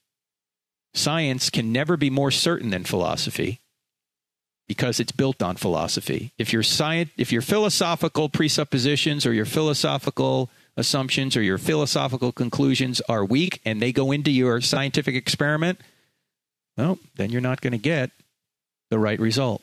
[0.93, 3.59] science can never be more certain than philosophy
[4.67, 6.31] because it's built on philosophy.
[6.37, 13.01] If your science, if your philosophical presuppositions or your philosophical assumptions or your philosophical conclusions
[13.01, 15.79] are weak and they go into your scientific experiment,
[16.77, 18.11] well, then you're not going to get
[18.89, 19.61] the right result.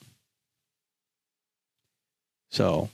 [2.50, 2.90] So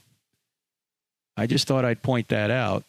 [1.35, 2.83] I just thought I'd point that out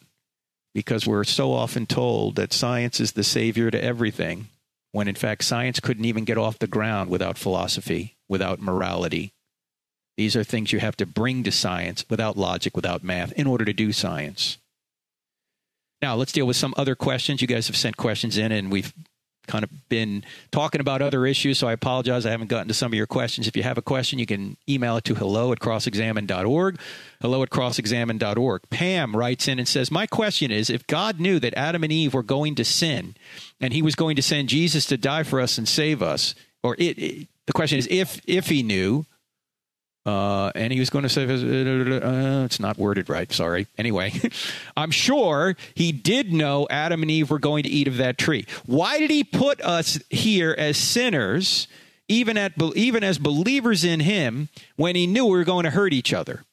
[0.73, 4.47] because we're so often told that science is the savior to everything,
[4.91, 9.33] when in fact science couldn't even get off the ground without philosophy, without morality.
[10.17, 13.65] These are things you have to bring to science without logic, without math, in order
[13.65, 14.57] to do science.
[16.01, 17.41] Now, let's deal with some other questions.
[17.41, 18.93] You guys have sent questions in, and we've
[19.49, 22.25] kind of been talking about other issues, so I apologize.
[22.25, 23.47] I haven't gotten to some of your questions.
[23.47, 26.79] If you have a question, you can email it to hello at crossexamined.org.
[27.21, 28.61] Hello at crossexamined.org.
[28.69, 32.13] Pam writes in and says, My question is if God knew that Adam and Eve
[32.13, 33.15] were going to sin
[33.59, 36.75] and he was going to send Jesus to die for us and save us, or
[36.77, 39.05] it, it the question is if if he knew,
[40.05, 43.31] uh, and he was going to say, uh, it's not worded right.
[43.31, 43.67] Sorry.
[43.77, 44.13] Anyway,
[44.77, 48.45] I'm sure he did know Adam and Eve were going to eat of that tree.
[48.65, 51.67] Why did he put us here as sinners,
[52.07, 55.93] even at even as believers in him, when he knew we were going to hurt
[55.93, 56.43] each other?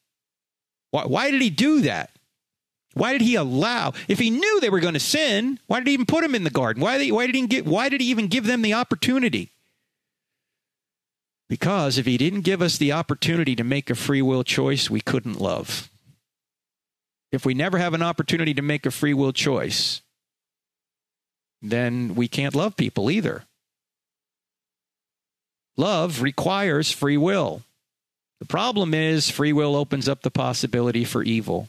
[0.90, 2.10] Why, why did he do that?
[2.94, 3.92] Why did he allow?
[4.08, 6.44] If he knew they were going to sin, why did he even put them in
[6.44, 6.82] the garden?
[6.82, 7.66] Why, did he, why did he get?
[7.66, 9.52] Why did he even give them the opportunity?
[11.48, 15.00] Because if he didn't give us the opportunity to make a free will choice, we
[15.00, 15.88] couldn't love.
[17.30, 20.00] If we never have an opportunity to make a free will choice,
[21.62, 23.44] then we can't love people either.
[25.76, 27.62] Love requires free will.
[28.40, 31.68] The problem is, free will opens up the possibility for evil.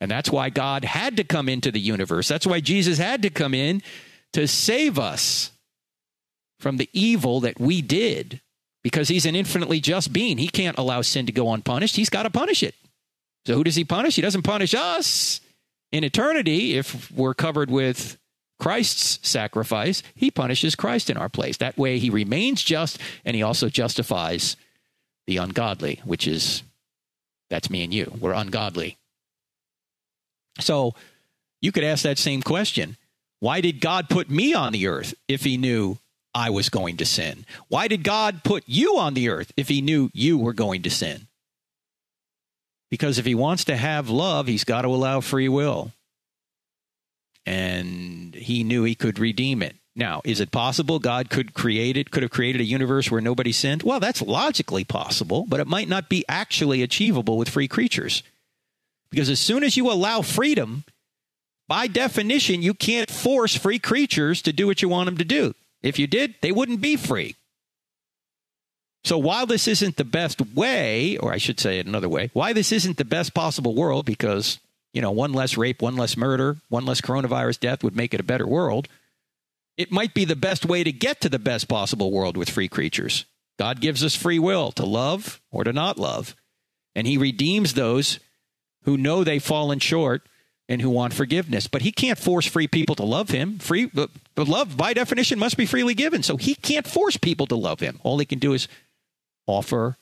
[0.00, 2.28] And that's why God had to come into the universe.
[2.28, 3.82] That's why Jesus had to come in
[4.32, 5.52] to save us
[6.60, 8.40] from the evil that we did
[8.86, 10.38] because he's an infinitely just being.
[10.38, 11.96] He can't allow sin to go unpunished.
[11.96, 12.76] He's got to punish it.
[13.44, 14.14] So who does he punish?
[14.14, 15.40] He doesn't punish us
[15.90, 18.16] in eternity if we're covered with
[18.60, 20.04] Christ's sacrifice.
[20.14, 21.56] He punishes Christ in our place.
[21.56, 24.56] That way he remains just and he also justifies
[25.26, 26.62] the ungodly, which is
[27.50, 28.16] that's me and you.
[28.20, 28.98] We're ungodly.
[30.60, 30.94] So
[31.60, 32.96] you could ask that same question.
[33.40, 35.98] Why did God put me on the earth if he knew
[36.36, 37.46] I was going to sin?
[37.68, 40.90] Why did God put you on the earth if he knew you were going to
[40.90, 41.28] sin?
[42.90, 45.92] Because if he wants to have love, he's got to allow free will.
[47.46, 49.76] And he knew he could redeem it.
[49.94, 53.50] Now, is it possible God could create it, could have created a universe where nobody
[53.50, 53.82] sinned?
[53.82, 58.22] Well, that's logically possible, but it might not be actually achievable with free creatures.
[59.10, 60.84] Because as soon as you allow freedom,
[61.66, 65.54] by definition, you can't force free creatures to do what you want them to do.
[65.86, 67.36] If you did, they wouldn't be free.
[69.04, 72.52] So while this isn't the best way, or I should say it another way, why
[72.52, 74.58] this isn't the best possible world, because,
[74.92, 78.18] you know, one less rape, one less murder, one less coronavirus death would make it
[78.18, 78.88] a better world,
[79.76, 82.66] it might be the best way to get to the best possible world with free
[82.66, 83.24] creatures.
[83.56, 86.34] God gives us free will to love or to not love.
[86.96, 88.18] And he redeems those
[88.82, 90.22] who know they've fallen short
[90.68, 91.66] and who want forgiveness.
[91.66, 93.58] But he can't force free people to love him.
[93.58, 93.90] Free
[94.36, 96.22] love by definition must be freely given.
[96.22, 98.00] So he can't force people to love him.
[98.02, 98.68] All he can do is
[99.46, 99.96] offer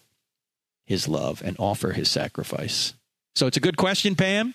[0.86, 2.94] his love and offer his sacrifice.
[3.34, 4.54] So it's a good question, Pam.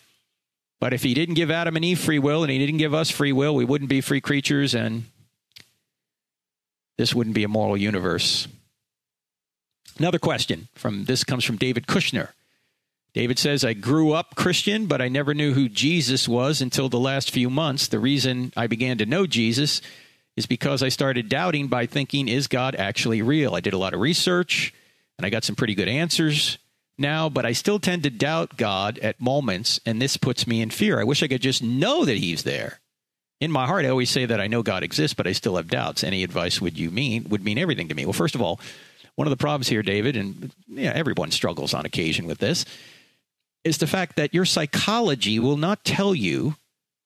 [0.80, 3.12] But if he didn't give Adam and Eve free will and he didn't give us
[3.12, 5.04] free will, we wouldn't be free creatures and
[6.98, 8.48] this wouldn't be a moral universe.
[9.98, 12.30] Another question from this comes from David Kushner.
[13.14, 17.00] David says, I grew up Christian, but I never knew who Jesus was until the
[17.00, 17.88] last few months.
[17.88, 19.82] The reason I began to know Jesus
[20.36, 23.56] is because I started doubting by thinking, is God actually real?
[23.56, 24.74] I did a lot of research
[25.18, 26.58] and I got some pretty good answers
[27.00, 30.70] now, but I still tend to doubt God at moments, and this puts me in
[30.70, 31.00] fear.
[31.00, 32.80] I wish I could just know that He's there.
[33.40, 35.70] In my heart, I always say that I know God exists, but I still have
[35.70, 36.04] doubts.
[36.04, 38.06] Any advice would you mean would mean everything to me?
[38.06, 38.60] Well, first of all,
[39.16, 42.66] one of the problems here, David, and yeah, everyone struggles on occasion with this,
[43.64, 46.56] is the fact that your psychology will not tell you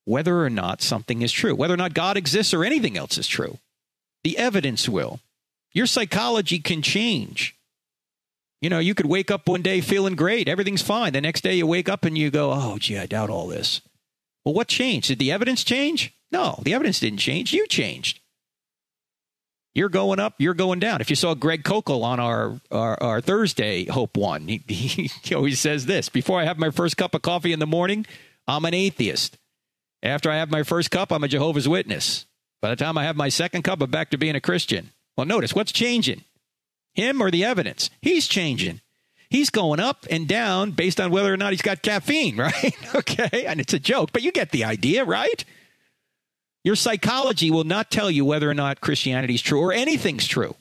[0.05, 3.27] whether or not something is true, whether or not God exists or anything else is
[3.27, 3.57] true.
[4.23, 5.19] The evidence will.
[5.71, 7.55] Your psychology can change.
[8.61, 11.13] You know, you could wake up one day feeling great, everything's fine.
[11.13, 13.81] The next day you wake up and you go, oh, gee, I doubt all this.
[14.45, 15.07] Well, what changed?
[15.07, 16.13] Did the evidence change?
[16.31, 17.53] No, the evidence didn't change.
[17.53, 18.19] You changed.
[19.75, 21.01] You're going up, you're going down.
[21.01, 24.61] If you saw Greg Koukl on our, our, our Thursday Hope One, he,
[25.23, 28.05] he always says this Before I have my first cup of coffee in the morning,
[28.47, 29.37] I'm an atheist.
[30.03, 32.25] After I have my first cup, I'm a Jehovah's Witness.
[32.61, 34.91] By the time I have my second cup, I'm back to being a Christian.
[35.17, 36.23] Well, notice what's changing?
[36.93, 37.89] Him or the evidence?
[38.01, 38.81] He's changing.
[39.29, 42.75] He's going up and down based on whether or not he's got caffeine, right?
[42.95, 43.45] okay.
[43.47, 45.43] And it's a joke, but you get the idea, right?
[46.63, 50.55] Your psychology will not tell you whether or not Christianity is true or anything's true.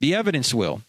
[0.00, 0.82] The evidence will.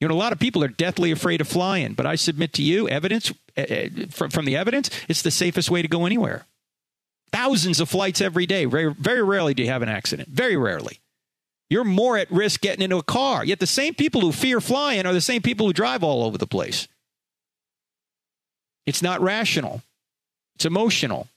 [0.00, 2.62] You know, a lot of people are deathly afraid of flying, but I submit to
[2.62, 3.64] you, evidence uh,
[4.10, 6.44] from, from the evidence, it's the safest way to go anywhere.
[7.32, 8.66] Thousands of flights every day.
[8.66, 10.28] Very rarely do you have an accident.
[10.28, 11.00] Very rarely
[11.72, 13.46] you're more at risk getting into a car.
[13.46, 16.36] Yet the same people who fear flying are the same people who drive all over
[16.36, 16.86] the place.
[18.84, 19.82] It's not rational,
[20.54, 21.28] it's emotional.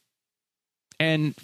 [1.00, 1.36] And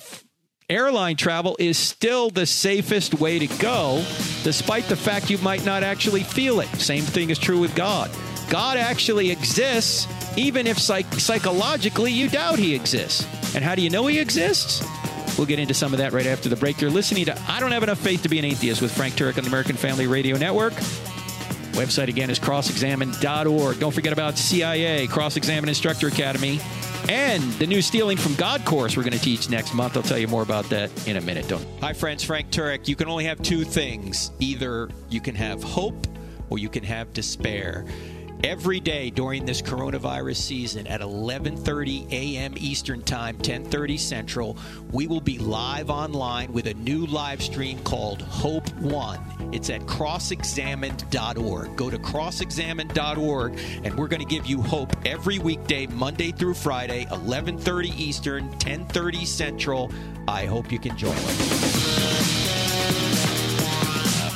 [0.72, 4.04] airline travel is still the safest way to go,
[4.44, 6.68] despite the fact you might not actually feel it.
[6.78, 8.10] Same thing is true with God.
[8.50, 10.08] God actually exists,
[10.38, 13.28] even if psych- psychologically you doubt he exists.
[13.54, 14.82] And how do you know he exists?
[15.38, 16.82] We'll get into some of that right after the break.
[16.82, 19.38] You're listening to I Don't Have Enough Faith to Be an Atheist with Frank Turek
[19.38, 20.74] on the American Family Radio Network.
[21.74, 23.80] Website again is crossexamined.org.
[23.80, 26.60] Don't forget about CIA, Cross Examine Instructor Academy,
[27.10, 29.98] and the new Stealing from God course we're going to teach next month.
[29.98, 31.48] I'll tell you more about that in a minute.
[31.48, 31.66] Don't.
[31.82, 32.24] Hi, friends.
[32.24, 32.88] Frank Turek.
[32.88, 36.08] You can only have two things either you can have hope
[36.50, 37.86] or you can have despair
[38.44, 42.54] every day during this coronavirus season at 11:30 a.m.
[42.58, 44.58] Eastern Time, 10:30 Central,
[44.92, 49.20] we will be live online with a new live stream called Hope One.
[49.52, 51.76] It's at crossexamined.org.
[51.76, 57.06] Go to crossexamined.org and we're going to give you hope every weekday Monday through Friday,
[57.06, 59.92] 11:30 Eastern, 10:30 Central.
[60.28, 61.82] I hope you can join us.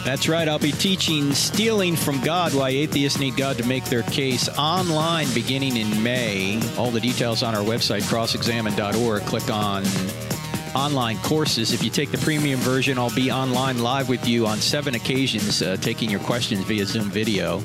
[0.05, 0.47] That's right.
[0.47, 5.27] I'll be teaching Stealing from God Why Atheists Need God to Make Their Case online
[5.33, 6.61] beginning in May.
[6.77, 9.23] All the details on our website, crossexamined.org.
[9.23, 9.83] Click on
[10.75, 11.73] online courses.
[11.73, 15.63] If you take the premium version, I'll be online live with you on seven occasions,
[15.63, 17.63] uh, taking your questions via Zoom video.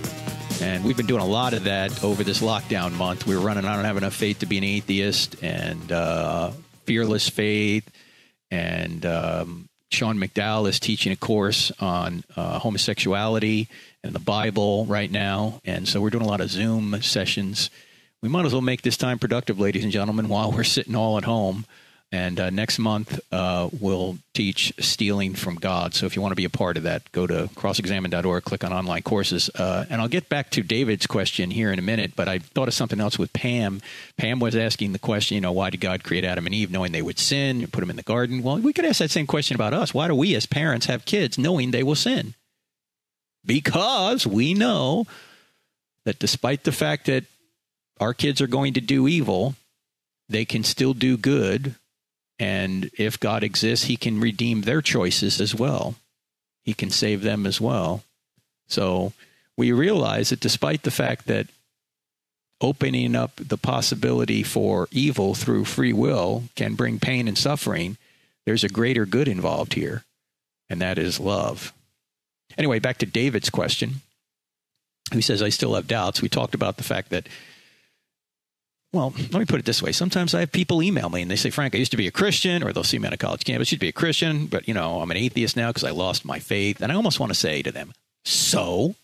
[0.63, 3.27] And we've been doing a lot of that over this lockdown month.
[3.27, 6.53] We are running I Don't Have Enough Faith to Be an Atheist and uh,
[6.87, 7.91] Fearless Faith
[8.51, 13.69] and um, Sean McDowell is teaching a course on uh, homosexuality
[14.05, 15.61] and the Bible right now.
[15.65, 17.71] And so we're doing a lot of Zoom sessions.
[18.23, 21.19] We might as well make this time productive, ladies and gentlemen, while we're sitting all
[21.19, 21.67] at home.
[22.13, 25.95] And uh, next month, uh, we'll teach stealing from God.
[25.95, 28.73] So if you want to be a part of that, go to crossexamined.org, click on
[28.73, 29.49] online courses.
[29.55, 32.67] Uh, and I'll get back to David's question here in a minute, but I thought
[32.67, 33.81] of something else with Pam.
[34.17, 36.91] Pam was asking the question, you know, why did God create Adam and Eve knowing
[36.91, 38.43] they would sin and put them in the garden?
[38.43, 39.95] Well, we could ask that same question about us.
[39.95, 42.35] Why do we as parents have kids knowing they will sin?
[43.47, 45.07] Because we know
[46.05, 47.25] that despite the fact that
[48.01, 49.55] our kids are going to do evil,
[50.29, 51.77] they can still do good
[52.41, 55.95] and if God exists, he can redeem their choices as well.
[56.63, 58.03] He can save them as well.
[58.67, 59.13] So
[59.59, 61.49] we realize that despite the fact that
[62.63, 67.99] opening up the possibility for evil through free will can bring pain and suffering,
[68.47, 70.05] there's a greater good involved here,
[70.71, 71.75] and that is love.
[72.57, 74.01] Anyway, back to David's question.
[75.13, 76.23] He says, I still have doubts.
[76.23, 77.29] We talked about the fact that
[78.93, 79.93] well, let me put it this way.
[79.93, 82.13] Sometimes I have people email me and they say, Frank, I used to be a
[82.13, 84.67] Christian, or they'll see me on a college campus, used to be a Christian, but,
[84.67, 86.81] you know, I'm an atheist now because I lost my faith.
[86.81, 87.93] And I almost want to say to them,
[88.25, 88.97] so?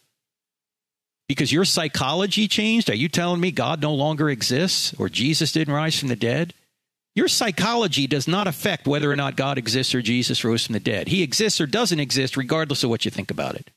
[1.29, 2.91] Because your psychology changed?
[2.91, 6.53] Are you telling me God no longer exists or Jesus didn't rise from the dead?
[7.15, 10.81] Your psychology does not affect whether or not God exists or Jesus rose from the
[10.81, 11.09] dead.
[11.09, 13.71] He exists or doesn't exist, regardless of what you think about it.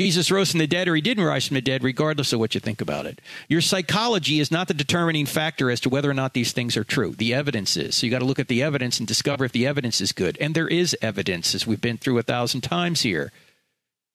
[0.00, 2.54] Jesus rose from the dead or he didn't rise from the dead, regardless of what
[2.54, 3.20] you think about it.
[3.50, 6.84] Your psychology is not the determining factor as to whether or not these things are
[6.84, 7.10] true.
[7.10, 7.96] The evidence is.
[7.96, 10.38] So you got to look at the evidence and discover if the evidence is good.
[10.40, 13.30] And there is evidence, as we've been through a thousand times here.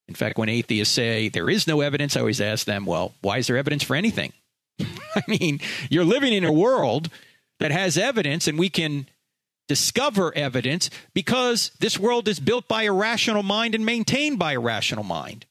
[0.07, 3.37] In fact, when atheists say there is no evidence, I always ask them, well, why
[3.37, 4.33] is there evidence for anything?
[4.79, 5.59] I mean,
[5.91, 7.11] you're living in a world
[7.59, 9.05] that has evidence, and we can
[9.67, 14.59] discover evidence because this world is built by a rational mind and maintained by a
[14.59, 15.45] rational mind.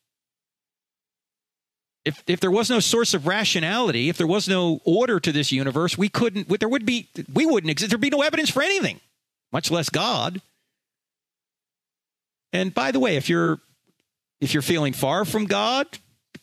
[2.04, 5.52] If if there was no source of rationality, if there was no order to this
[5.52, 6.48] universe, we couldn't.
[6.48, 7.90] There would be we wouldn't exist.
[7.90, 9.00] There'd be no evidence for anything,
[9.52, 10.40] much less God.
[12.52, 13.60] And by the way, if you're
[14.40, 15.86] if you're feeling far from God,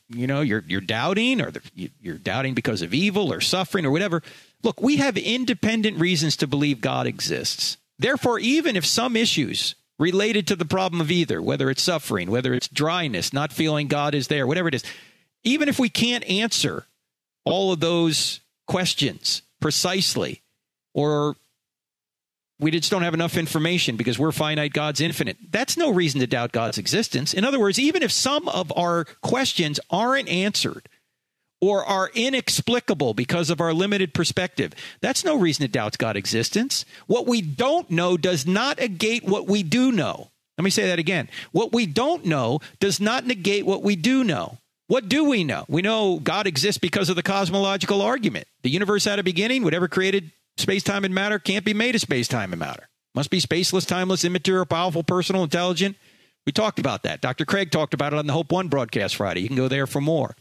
[0.10, 4.24] you know you're you're doubting, or you're doubting because of evil or suffering or whatever.
[4.64, 7.78] Look, we have independent reasons to believe God exists.
[7.98, 12.54] Therefore, even if some issues related to the problem of either, whether it's suffering, whether
[12.54, 14.84] it's dryness, not feeling God is there, whatever it is,
[15.44, 16.86] even if we can't answer
[17.46, 20.42] all of those questions precisely,
[20.94, 21.36] or
[22.60, 25.38] we just don't have enough information because we're finite, God's infinite.
[25.50, 27.34] That's no reason to doubt God's existence.
[27.34, 30.88] In other words, even if some of our questions aren't answered
[31.60, 36.86] or are inexplicable because of our limited perspective, that's no reason to doubt God's existence.
[37.08, 40.30] What we don't know does not negate what we do know.
[40.58, 41.30] Let me say that again.
[41.52, 44.60] What we don't know does not negate what we do know.
[44.92, 45.64] What do we know?
[45.70, 48.46] We know God exists because of the cosmological argument.
[48.62, 49.64] The universe had a beginning.
[49.64, 52.90] Whatever created space, time, and matter can't be made of space, time, and matter.
[53.16, 55.96] Must be spaceless, timeless, immaterial, powerful, personal, intelligent.
[56.46, 57.22] We talked about that.
[57.22, 57.46] Dr.
[57.46, 59.40] Craig talked about it on the Hope One broadcast Friday.
[59.40, 60.36] You can go there for more.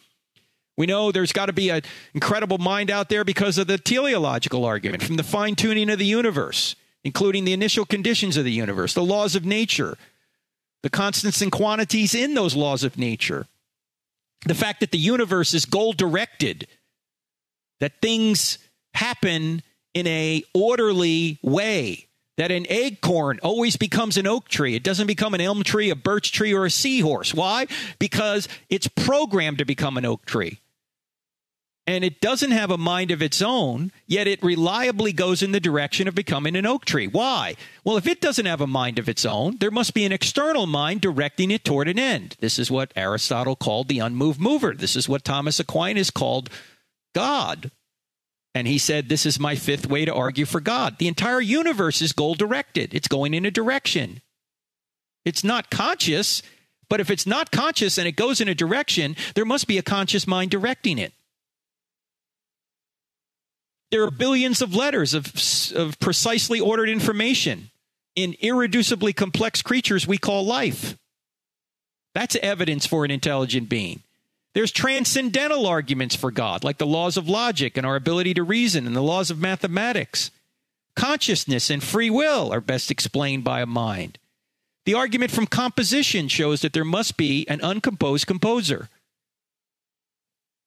[0.77, 1.83] We know there's got to be an
[2.13, 6.07] incredible mind out there because of the teleological argument from the fine tuning of the
[6.07, 6.75] universe,
[7.05, 9.97] including the initial conditions of the universe, the laws of nature,
[10.83, 13.47] the constants and quantities in those laws of nature,
[14.47, 16.67] the fact that the universe is goal directed,
[17.81, 18.59] that things
[18.95, 19.63] happen
[19.95, 24.75] in a orderly way, that an acorn always becomes an oak tree.
[24.75, 27.35] It doesn't become an elm tree, a birch tree, or a seahorse.
[27.35, 27.67] Why?
[27.99, 30.61] Because it's programmed to become an oak tree
[31.91, 35.59] and it doesn't have a mind of its own, yet it reliably goes in the
[35.59, 37.09] direction of becoming an oak tree.
[37.09, 37.57] Why?
[37.83, 40.67] Well, if it doesn't have a mind of its own, there must be an external
[40.67, 42.37] mind directing it toward an end.
[42.39, 44.73] This is what Aristotle called the unmoved mover.
[44.73, 46.49] This is what Thomas Aquinas called
[47.13, 47.73] God.
[48.55, 50.99] And he said, This is my fifth way to argue for God.
[50.99, 54.23] The entire universe is goal directed, it's going in a direction.
[55.25, 56.41] It's not conscious,
[56.89, 59.83] but if it's not conscious and it goes in a direction, there must be a
[59.83, 61.13] conscious mind directing it.
[63.91, 65.33] There are billions of letters of,
[65.75, 67.71] of precisely ordered information
[68.15, 70.97] in irreducibly complex creatures we call life.
[72.15, 74.03] That's evidence for an intelligent being.
[74.55, 78.87] There's transcendental arguments for God, like the laws of logic and our ability to reason
[78.87, 80.31] and the laws of mathematics.
[80.97, 84.19] Consciousness and free will are best explained by a mind.
[84.87, 88.89] The argument from composition shows that there must be an uncomposed composer.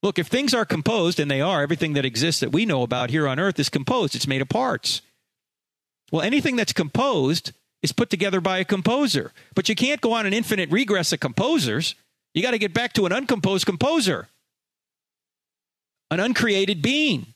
[0.04, 3.10] Look, if things are composed, and they are, everything that exists that we know about
[3.10, 5.02] here on earth is composed, it's made of parts.
[6.12, 9.32] Well, anything that's composed is put together by a composer.
[9.56, 11.96] But you can't go on an infinite regress of composers.
[12.34, 14.28] You got to get back to an uncomposed composer,
[16.12, 17.28] an uncreated being,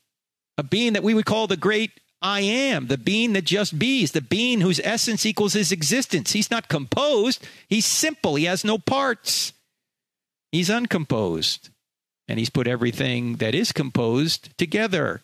[0.58, 1.92] a being that we would call the great
[2.22, 6.34] I am, the being that just bees, the being whose essence equals his existence.
[6.34, 9.54] He's not composed, he's simple, he has no parts,
[10.52, 11.70] he's uncomposed
[12.28, 15.22] and he's put everything that is composed together.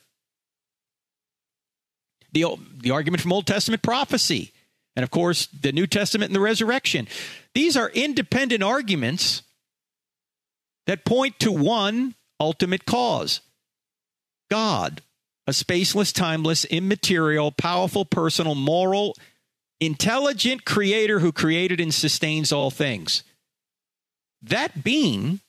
[2.31, 2.45] The,
[2.75, 4.53] the argument from Old Testament prophecy,
[4.95, 7.07] and of course, the New Testament and the resurrection.
[7.53, 9.43] These are independent arguments
[10.87, 13.41] that point to one ultimate cause
[14.49, 15.01] God,
[15.47, 19.15] a spaceless, timeless, immaterial, powerful, personal, moral,
[19.79, 23.23] intelligent creator who created and sustains all things.
[24.41, 25.39] That being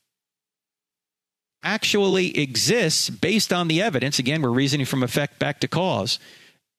[1.64, 4.18] actually exists based on the evidence.
[4.18, 6.18] Again, we're reasoning from effect back to cause.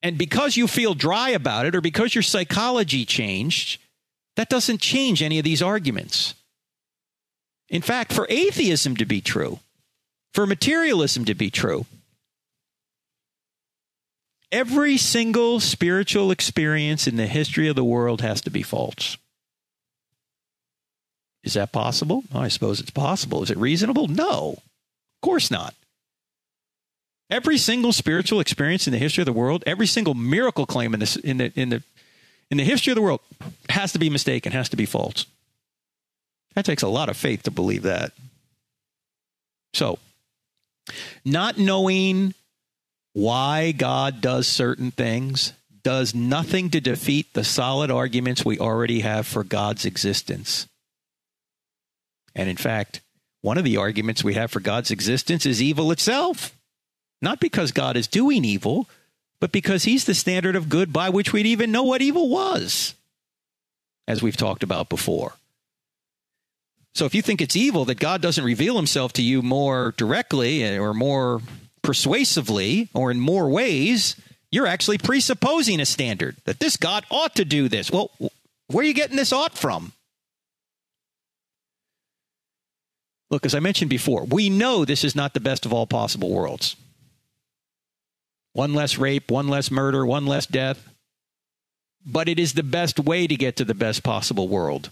[0.02, 3.82] And because you feel dry about it or because your psychology changed,
[4.36, 6.36] that doesn't change any of these arguments.
[7.68, 9.60] In fact, for atheism to be true,
[10.34, 11.88] for materialism to be true,
[14.52, 19.18] every single spiritual experience in the history of the world has to be false.
[21.44, 22.24] Is that possible?
[22.32, 23.42] Well, I suppose it's possible.
[23.42, 24.08] Is it reasonable?
[24.08, 24.60] No
[25.26, 25.74] course not.
[27.32, 31.00] Every single spiritual experience in the history of the world, every single miracle claim in
[31.00, 31.84] this in the in the
[32.52, 33.22] in the history of the world
[33.70, 35.26] has to be mistaken, has to be false.
[36.54, 38.12] That takes a lot of faith to believe that.
[39.74, 39.98] So,
[41.26, 42.36] not knowing
[43.14, 45.54] why God does certain things
[45.84, 50.68] does nothing to defeat the solid arguments we already have for God's existence.
[52.36, 53.02] And in fact,
[53.46, 56.58] one of the arguments we have for God's existence is evil itself.
[57.22, 58.90] Not because God is doing evil,
[59.40, 62.96] but because he's the standard of good by which we'd even know what evil was,
[64.08, 65.34] as we've talked about before.
[66.96, 70.76] So if you think it's evil that God doesn't reveal himself to you more directly
[70.76, 71.40] or more
[71.84, 74.16] persuasively or in more ways,
[74.50, 77.92] you're actually presupposing a standard that this God ought to do this.
[77.92, 78.10] Well,
[78.72, 79.92] where are you getting this ought from?
[83.30, 86.30] Look, as I mentioned before, we know this is not the best of all possible
[86.30, 86.76] worlds.
[88.54, 90.88] One less rape, one less murder, one less death.
[92.06, 94.92] But it is the best way to get to the best possible world.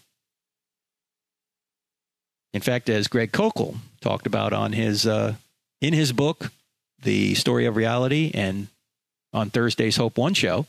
[2.53, 5.35] In fact, as Greg Koukl talked about on his uh,
[5.81, 6.51] in his book,
[7.03, 8.67] The Story of Reality, and
[9.31, 10.65] on Thursday's Hope One show,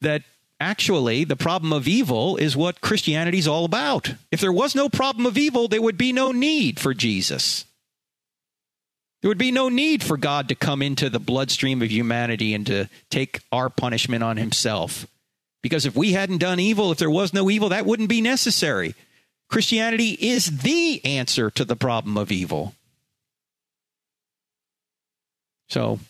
[0.00, 0.22] that
[0.64, 4.14] actually the problem of evil is what Christianity is all about.
[4.32, 7.66] If there was no problem of evil, there would be no need for Jesus.
[9.20, 12.66] There would be no need for God to come into the bloodstream of humanity and
[12.66, 15.06] to take our punishment on himself.
[15.62, 18.94] Because if we hadn't done evil, if there was no evil, that wouldn't be necessary.
[19.48, 22.74] Christianity is the answer to the problem of evil.
[25.68, 26.00] So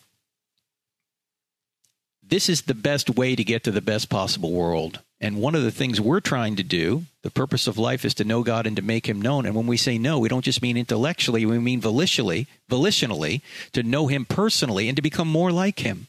[2.27, 4.99] this is the best way to get to the best possible world.
[5.21, 8.23] And one of the things we're trying to do, the purpose of life is to
[8.23, 9.45] know God and to make him known.
[9.45, 13.41] And when we say no, we don't just mean intellectually, we mean volitionally, volitionally,
[13.73, 16.07] to know him personally and to become more like him.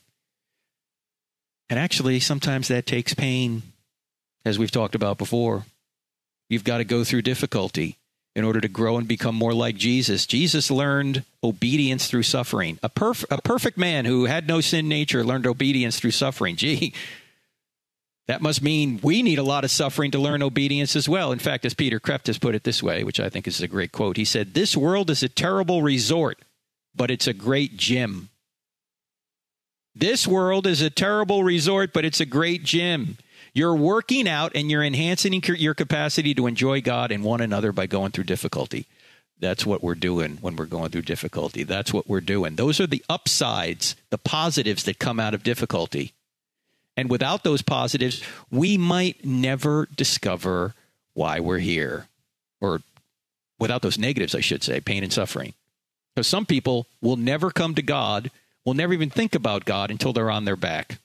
[1.68, 3.62] And actually, sometimes that takes pain,
[4.44, 5.64] as we've talked about before.
[6.48, 7.96] You've got to go through difficulty
[8.36, 10.26] in order to grow and become more like Jesus.
[10.26, 12.78] Jesus learned obedience through suffering.
[12.82, 16.54] A, perf- a perfect man who had no sin nature learned obedience through suffering.
[16.54, 16.92] Gee,
[18.28, 21.32] that must mean we need a lot of suffering to learn obedience as well.
[21.32, 23.68] In fact, as Peter Kreeft has put it this way, which I think is a
[23.68, 26.38] great quote, he said, This world is a terrible resort,
[26.94, 28.28] but it's a great gym.
[29.94, 33.16] This world is a terrible resort, but it's a great gym.
[33.56, 37.86] You're working out and you're enhancing your capacity to enjoy God and one another by
[37.86, 38.84] going through difficulty.
[39.40, 41.62] That's what we're doing when we're going through difficulty.
[41.62, 42.56] That's what we're doing.
[42.56, 46.12] Those are the upsides, the positives that come out of difficulty.
[46.98, 50.74] And without those positives, we might never discover
[51.14, 52.08] why we're here.
[52.60, 52.82] Or
[53.58, 55.54] without those negatives, I should say, pain and suffering.
[56.14, 58.30] Because some people will never come to God,
[58.66, 60.98] will never even think about God until they're on their back.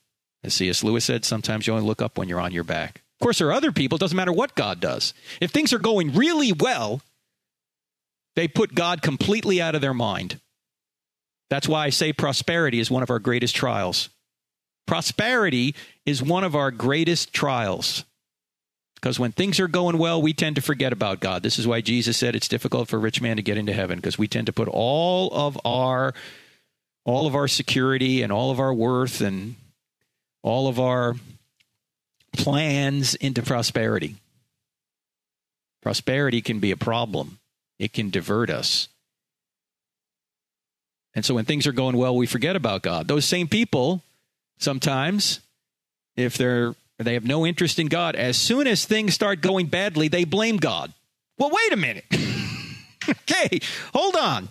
[0.43, 0.83] As C.S.
[0.83, 3.01] Lewis said, sometimes you only look up when you're on your back.
[3.19, 5.13] Of course, there are other people, it doesn't matter what God does.
[5.39, 7.01] If things are going really well,
[8.35, 10.39] they put God completely out of their mind.
[11.49, 14.09] That's why I say prosperity is one of our greatest trials.
[14.87, 15.75] Prosperity
[16.05, 18.05] is one of our greatest trials.
[18.95, 21.43] Because when things are going well, we tend to forget about God.
[21.43, 23.97] This is why Jesus said it's difficult for a rich man to get into heaven,
[23.97, 26.13] because we tend to put all of our
[27.03, 29.55] all of our security and all of our worth and
[30.43, 31.15] all of our
[32.33, 34.15] plans into prosperity.
[35.81, 37.39] Prosperity can be a problem,
[37.79, 38.87] it can divert us.
[41.13, 43.07] And so when things are going well, we forget about God.
[43.07, 44.01] Those same people,
[44.59, 45.41] sometimes,
[46.15, 50.07] if they're they have no interest in God, as soon as things start going badly,
[50.07, 50.93] they blame God.
[51.37, 52.05] Well, wait a minute.
[53.09, 53.59] okay,
[53.93, 54.49] hold on.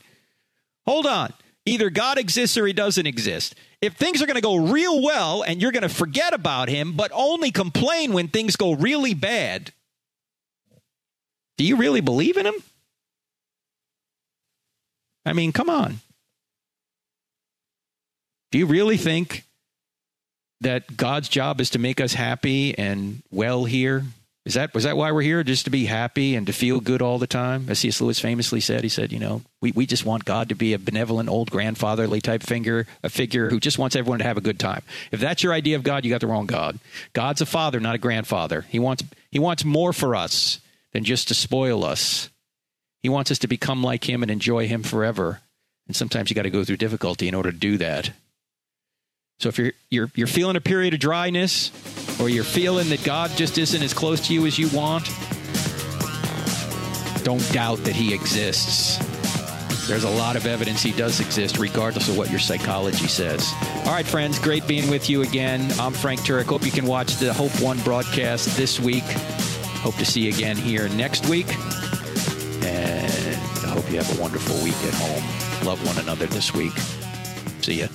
[0.85, 1.33] Hold on.
[1.65, 3.55] Either God exists or he doesn't exist.
[3.81, 6.93] If things are going to go real well and you're going to forget about him,
[6.93, 9.73] but only complain when things go really bad,
[11.57, 12.55] do you really believe in him?
[15.25, 16.01] I mean, come on.
[18.51, 19.45] Do you really think
[20.61, 24.05] that God's job is to make us happy and well here?
[24.51, 25.45] Is that was that why we're here?
[25.45, 27.67] Just to be happy and to feel good all the time?
[27.69, 28.01] As C.S.
[28.01, 30.79] Lewis famously said, he said, you know, we, we just want God to be a
[30.81, 34.59] benevolent old grandfatherly type figure, a figure who just wants everyone to have a good
[34.59, 34.83] time.
[35.13, 36.81] If that's your idea of God, you got the wrong God.
[37.13, 38.63] God's a father, not a grandfather.
[38.69, 40.59] He wants he wants more for us
[40.93, 42.29] than just to spoil us.
[43.05, 45.43] He wants us to become like him and enjoy him forever.
[45.87, 48.11] And sometimes you got to go through difficulty in order to do that.
[49.41, 51.73] So if you're you're you're feeling a period of dryness,
[52.21, 55.07] or you're feeling that God just isn't as close to you as you want,
[57.25, 58.99] don't doubt that He exists.
[59.89, 63.51] There's a lot of evidence He does exist, regardless of what your psychology says.
[63.87, 65.73] All right, friends, great being with you again.
[65.81, 66.45] I'm Frank Turek.
[66.45, 69.05] Hope you can watch the Hope One broadcast this week.
[69.81, 71.49] Hope to see you again here next week.
[72.67, 73.11] And
[73.65, 75.67] I hope you have a wonderful week at home.
[75.67, 76.77] Love one another this week.
[77.63, 77.87] See ya.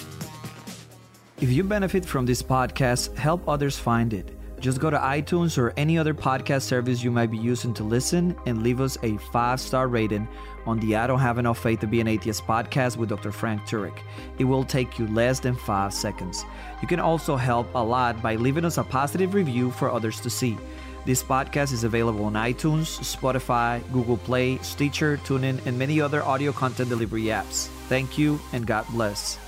[1.41, 4.31] If you benefit from this podcast, help others find it.
[4.61, 8.37] Just go to iTunes or any other podcast service you might be using to listen
[8.45, 10.29] and leave us a five star rating
[10.65, 13.33] on the I Don't Have Enough Faith to Be an Atheist podcast with Dr.
[13.33, 13.99] Frank Turek.
[14.39, 16.45] It will take you less than five seconds.
[16.81, 20.29] You can also help a lot by leaving us a positive review for others to
[20.29, 20.57] see.
[21.05, 26.53] This podcast is available on iTunes, Spotify, Google Play, Stitcher, TuneIn, and many other audio
[26.53, 27.67] content delivery apps.
[27.89, 29.44] Thank you and God bless.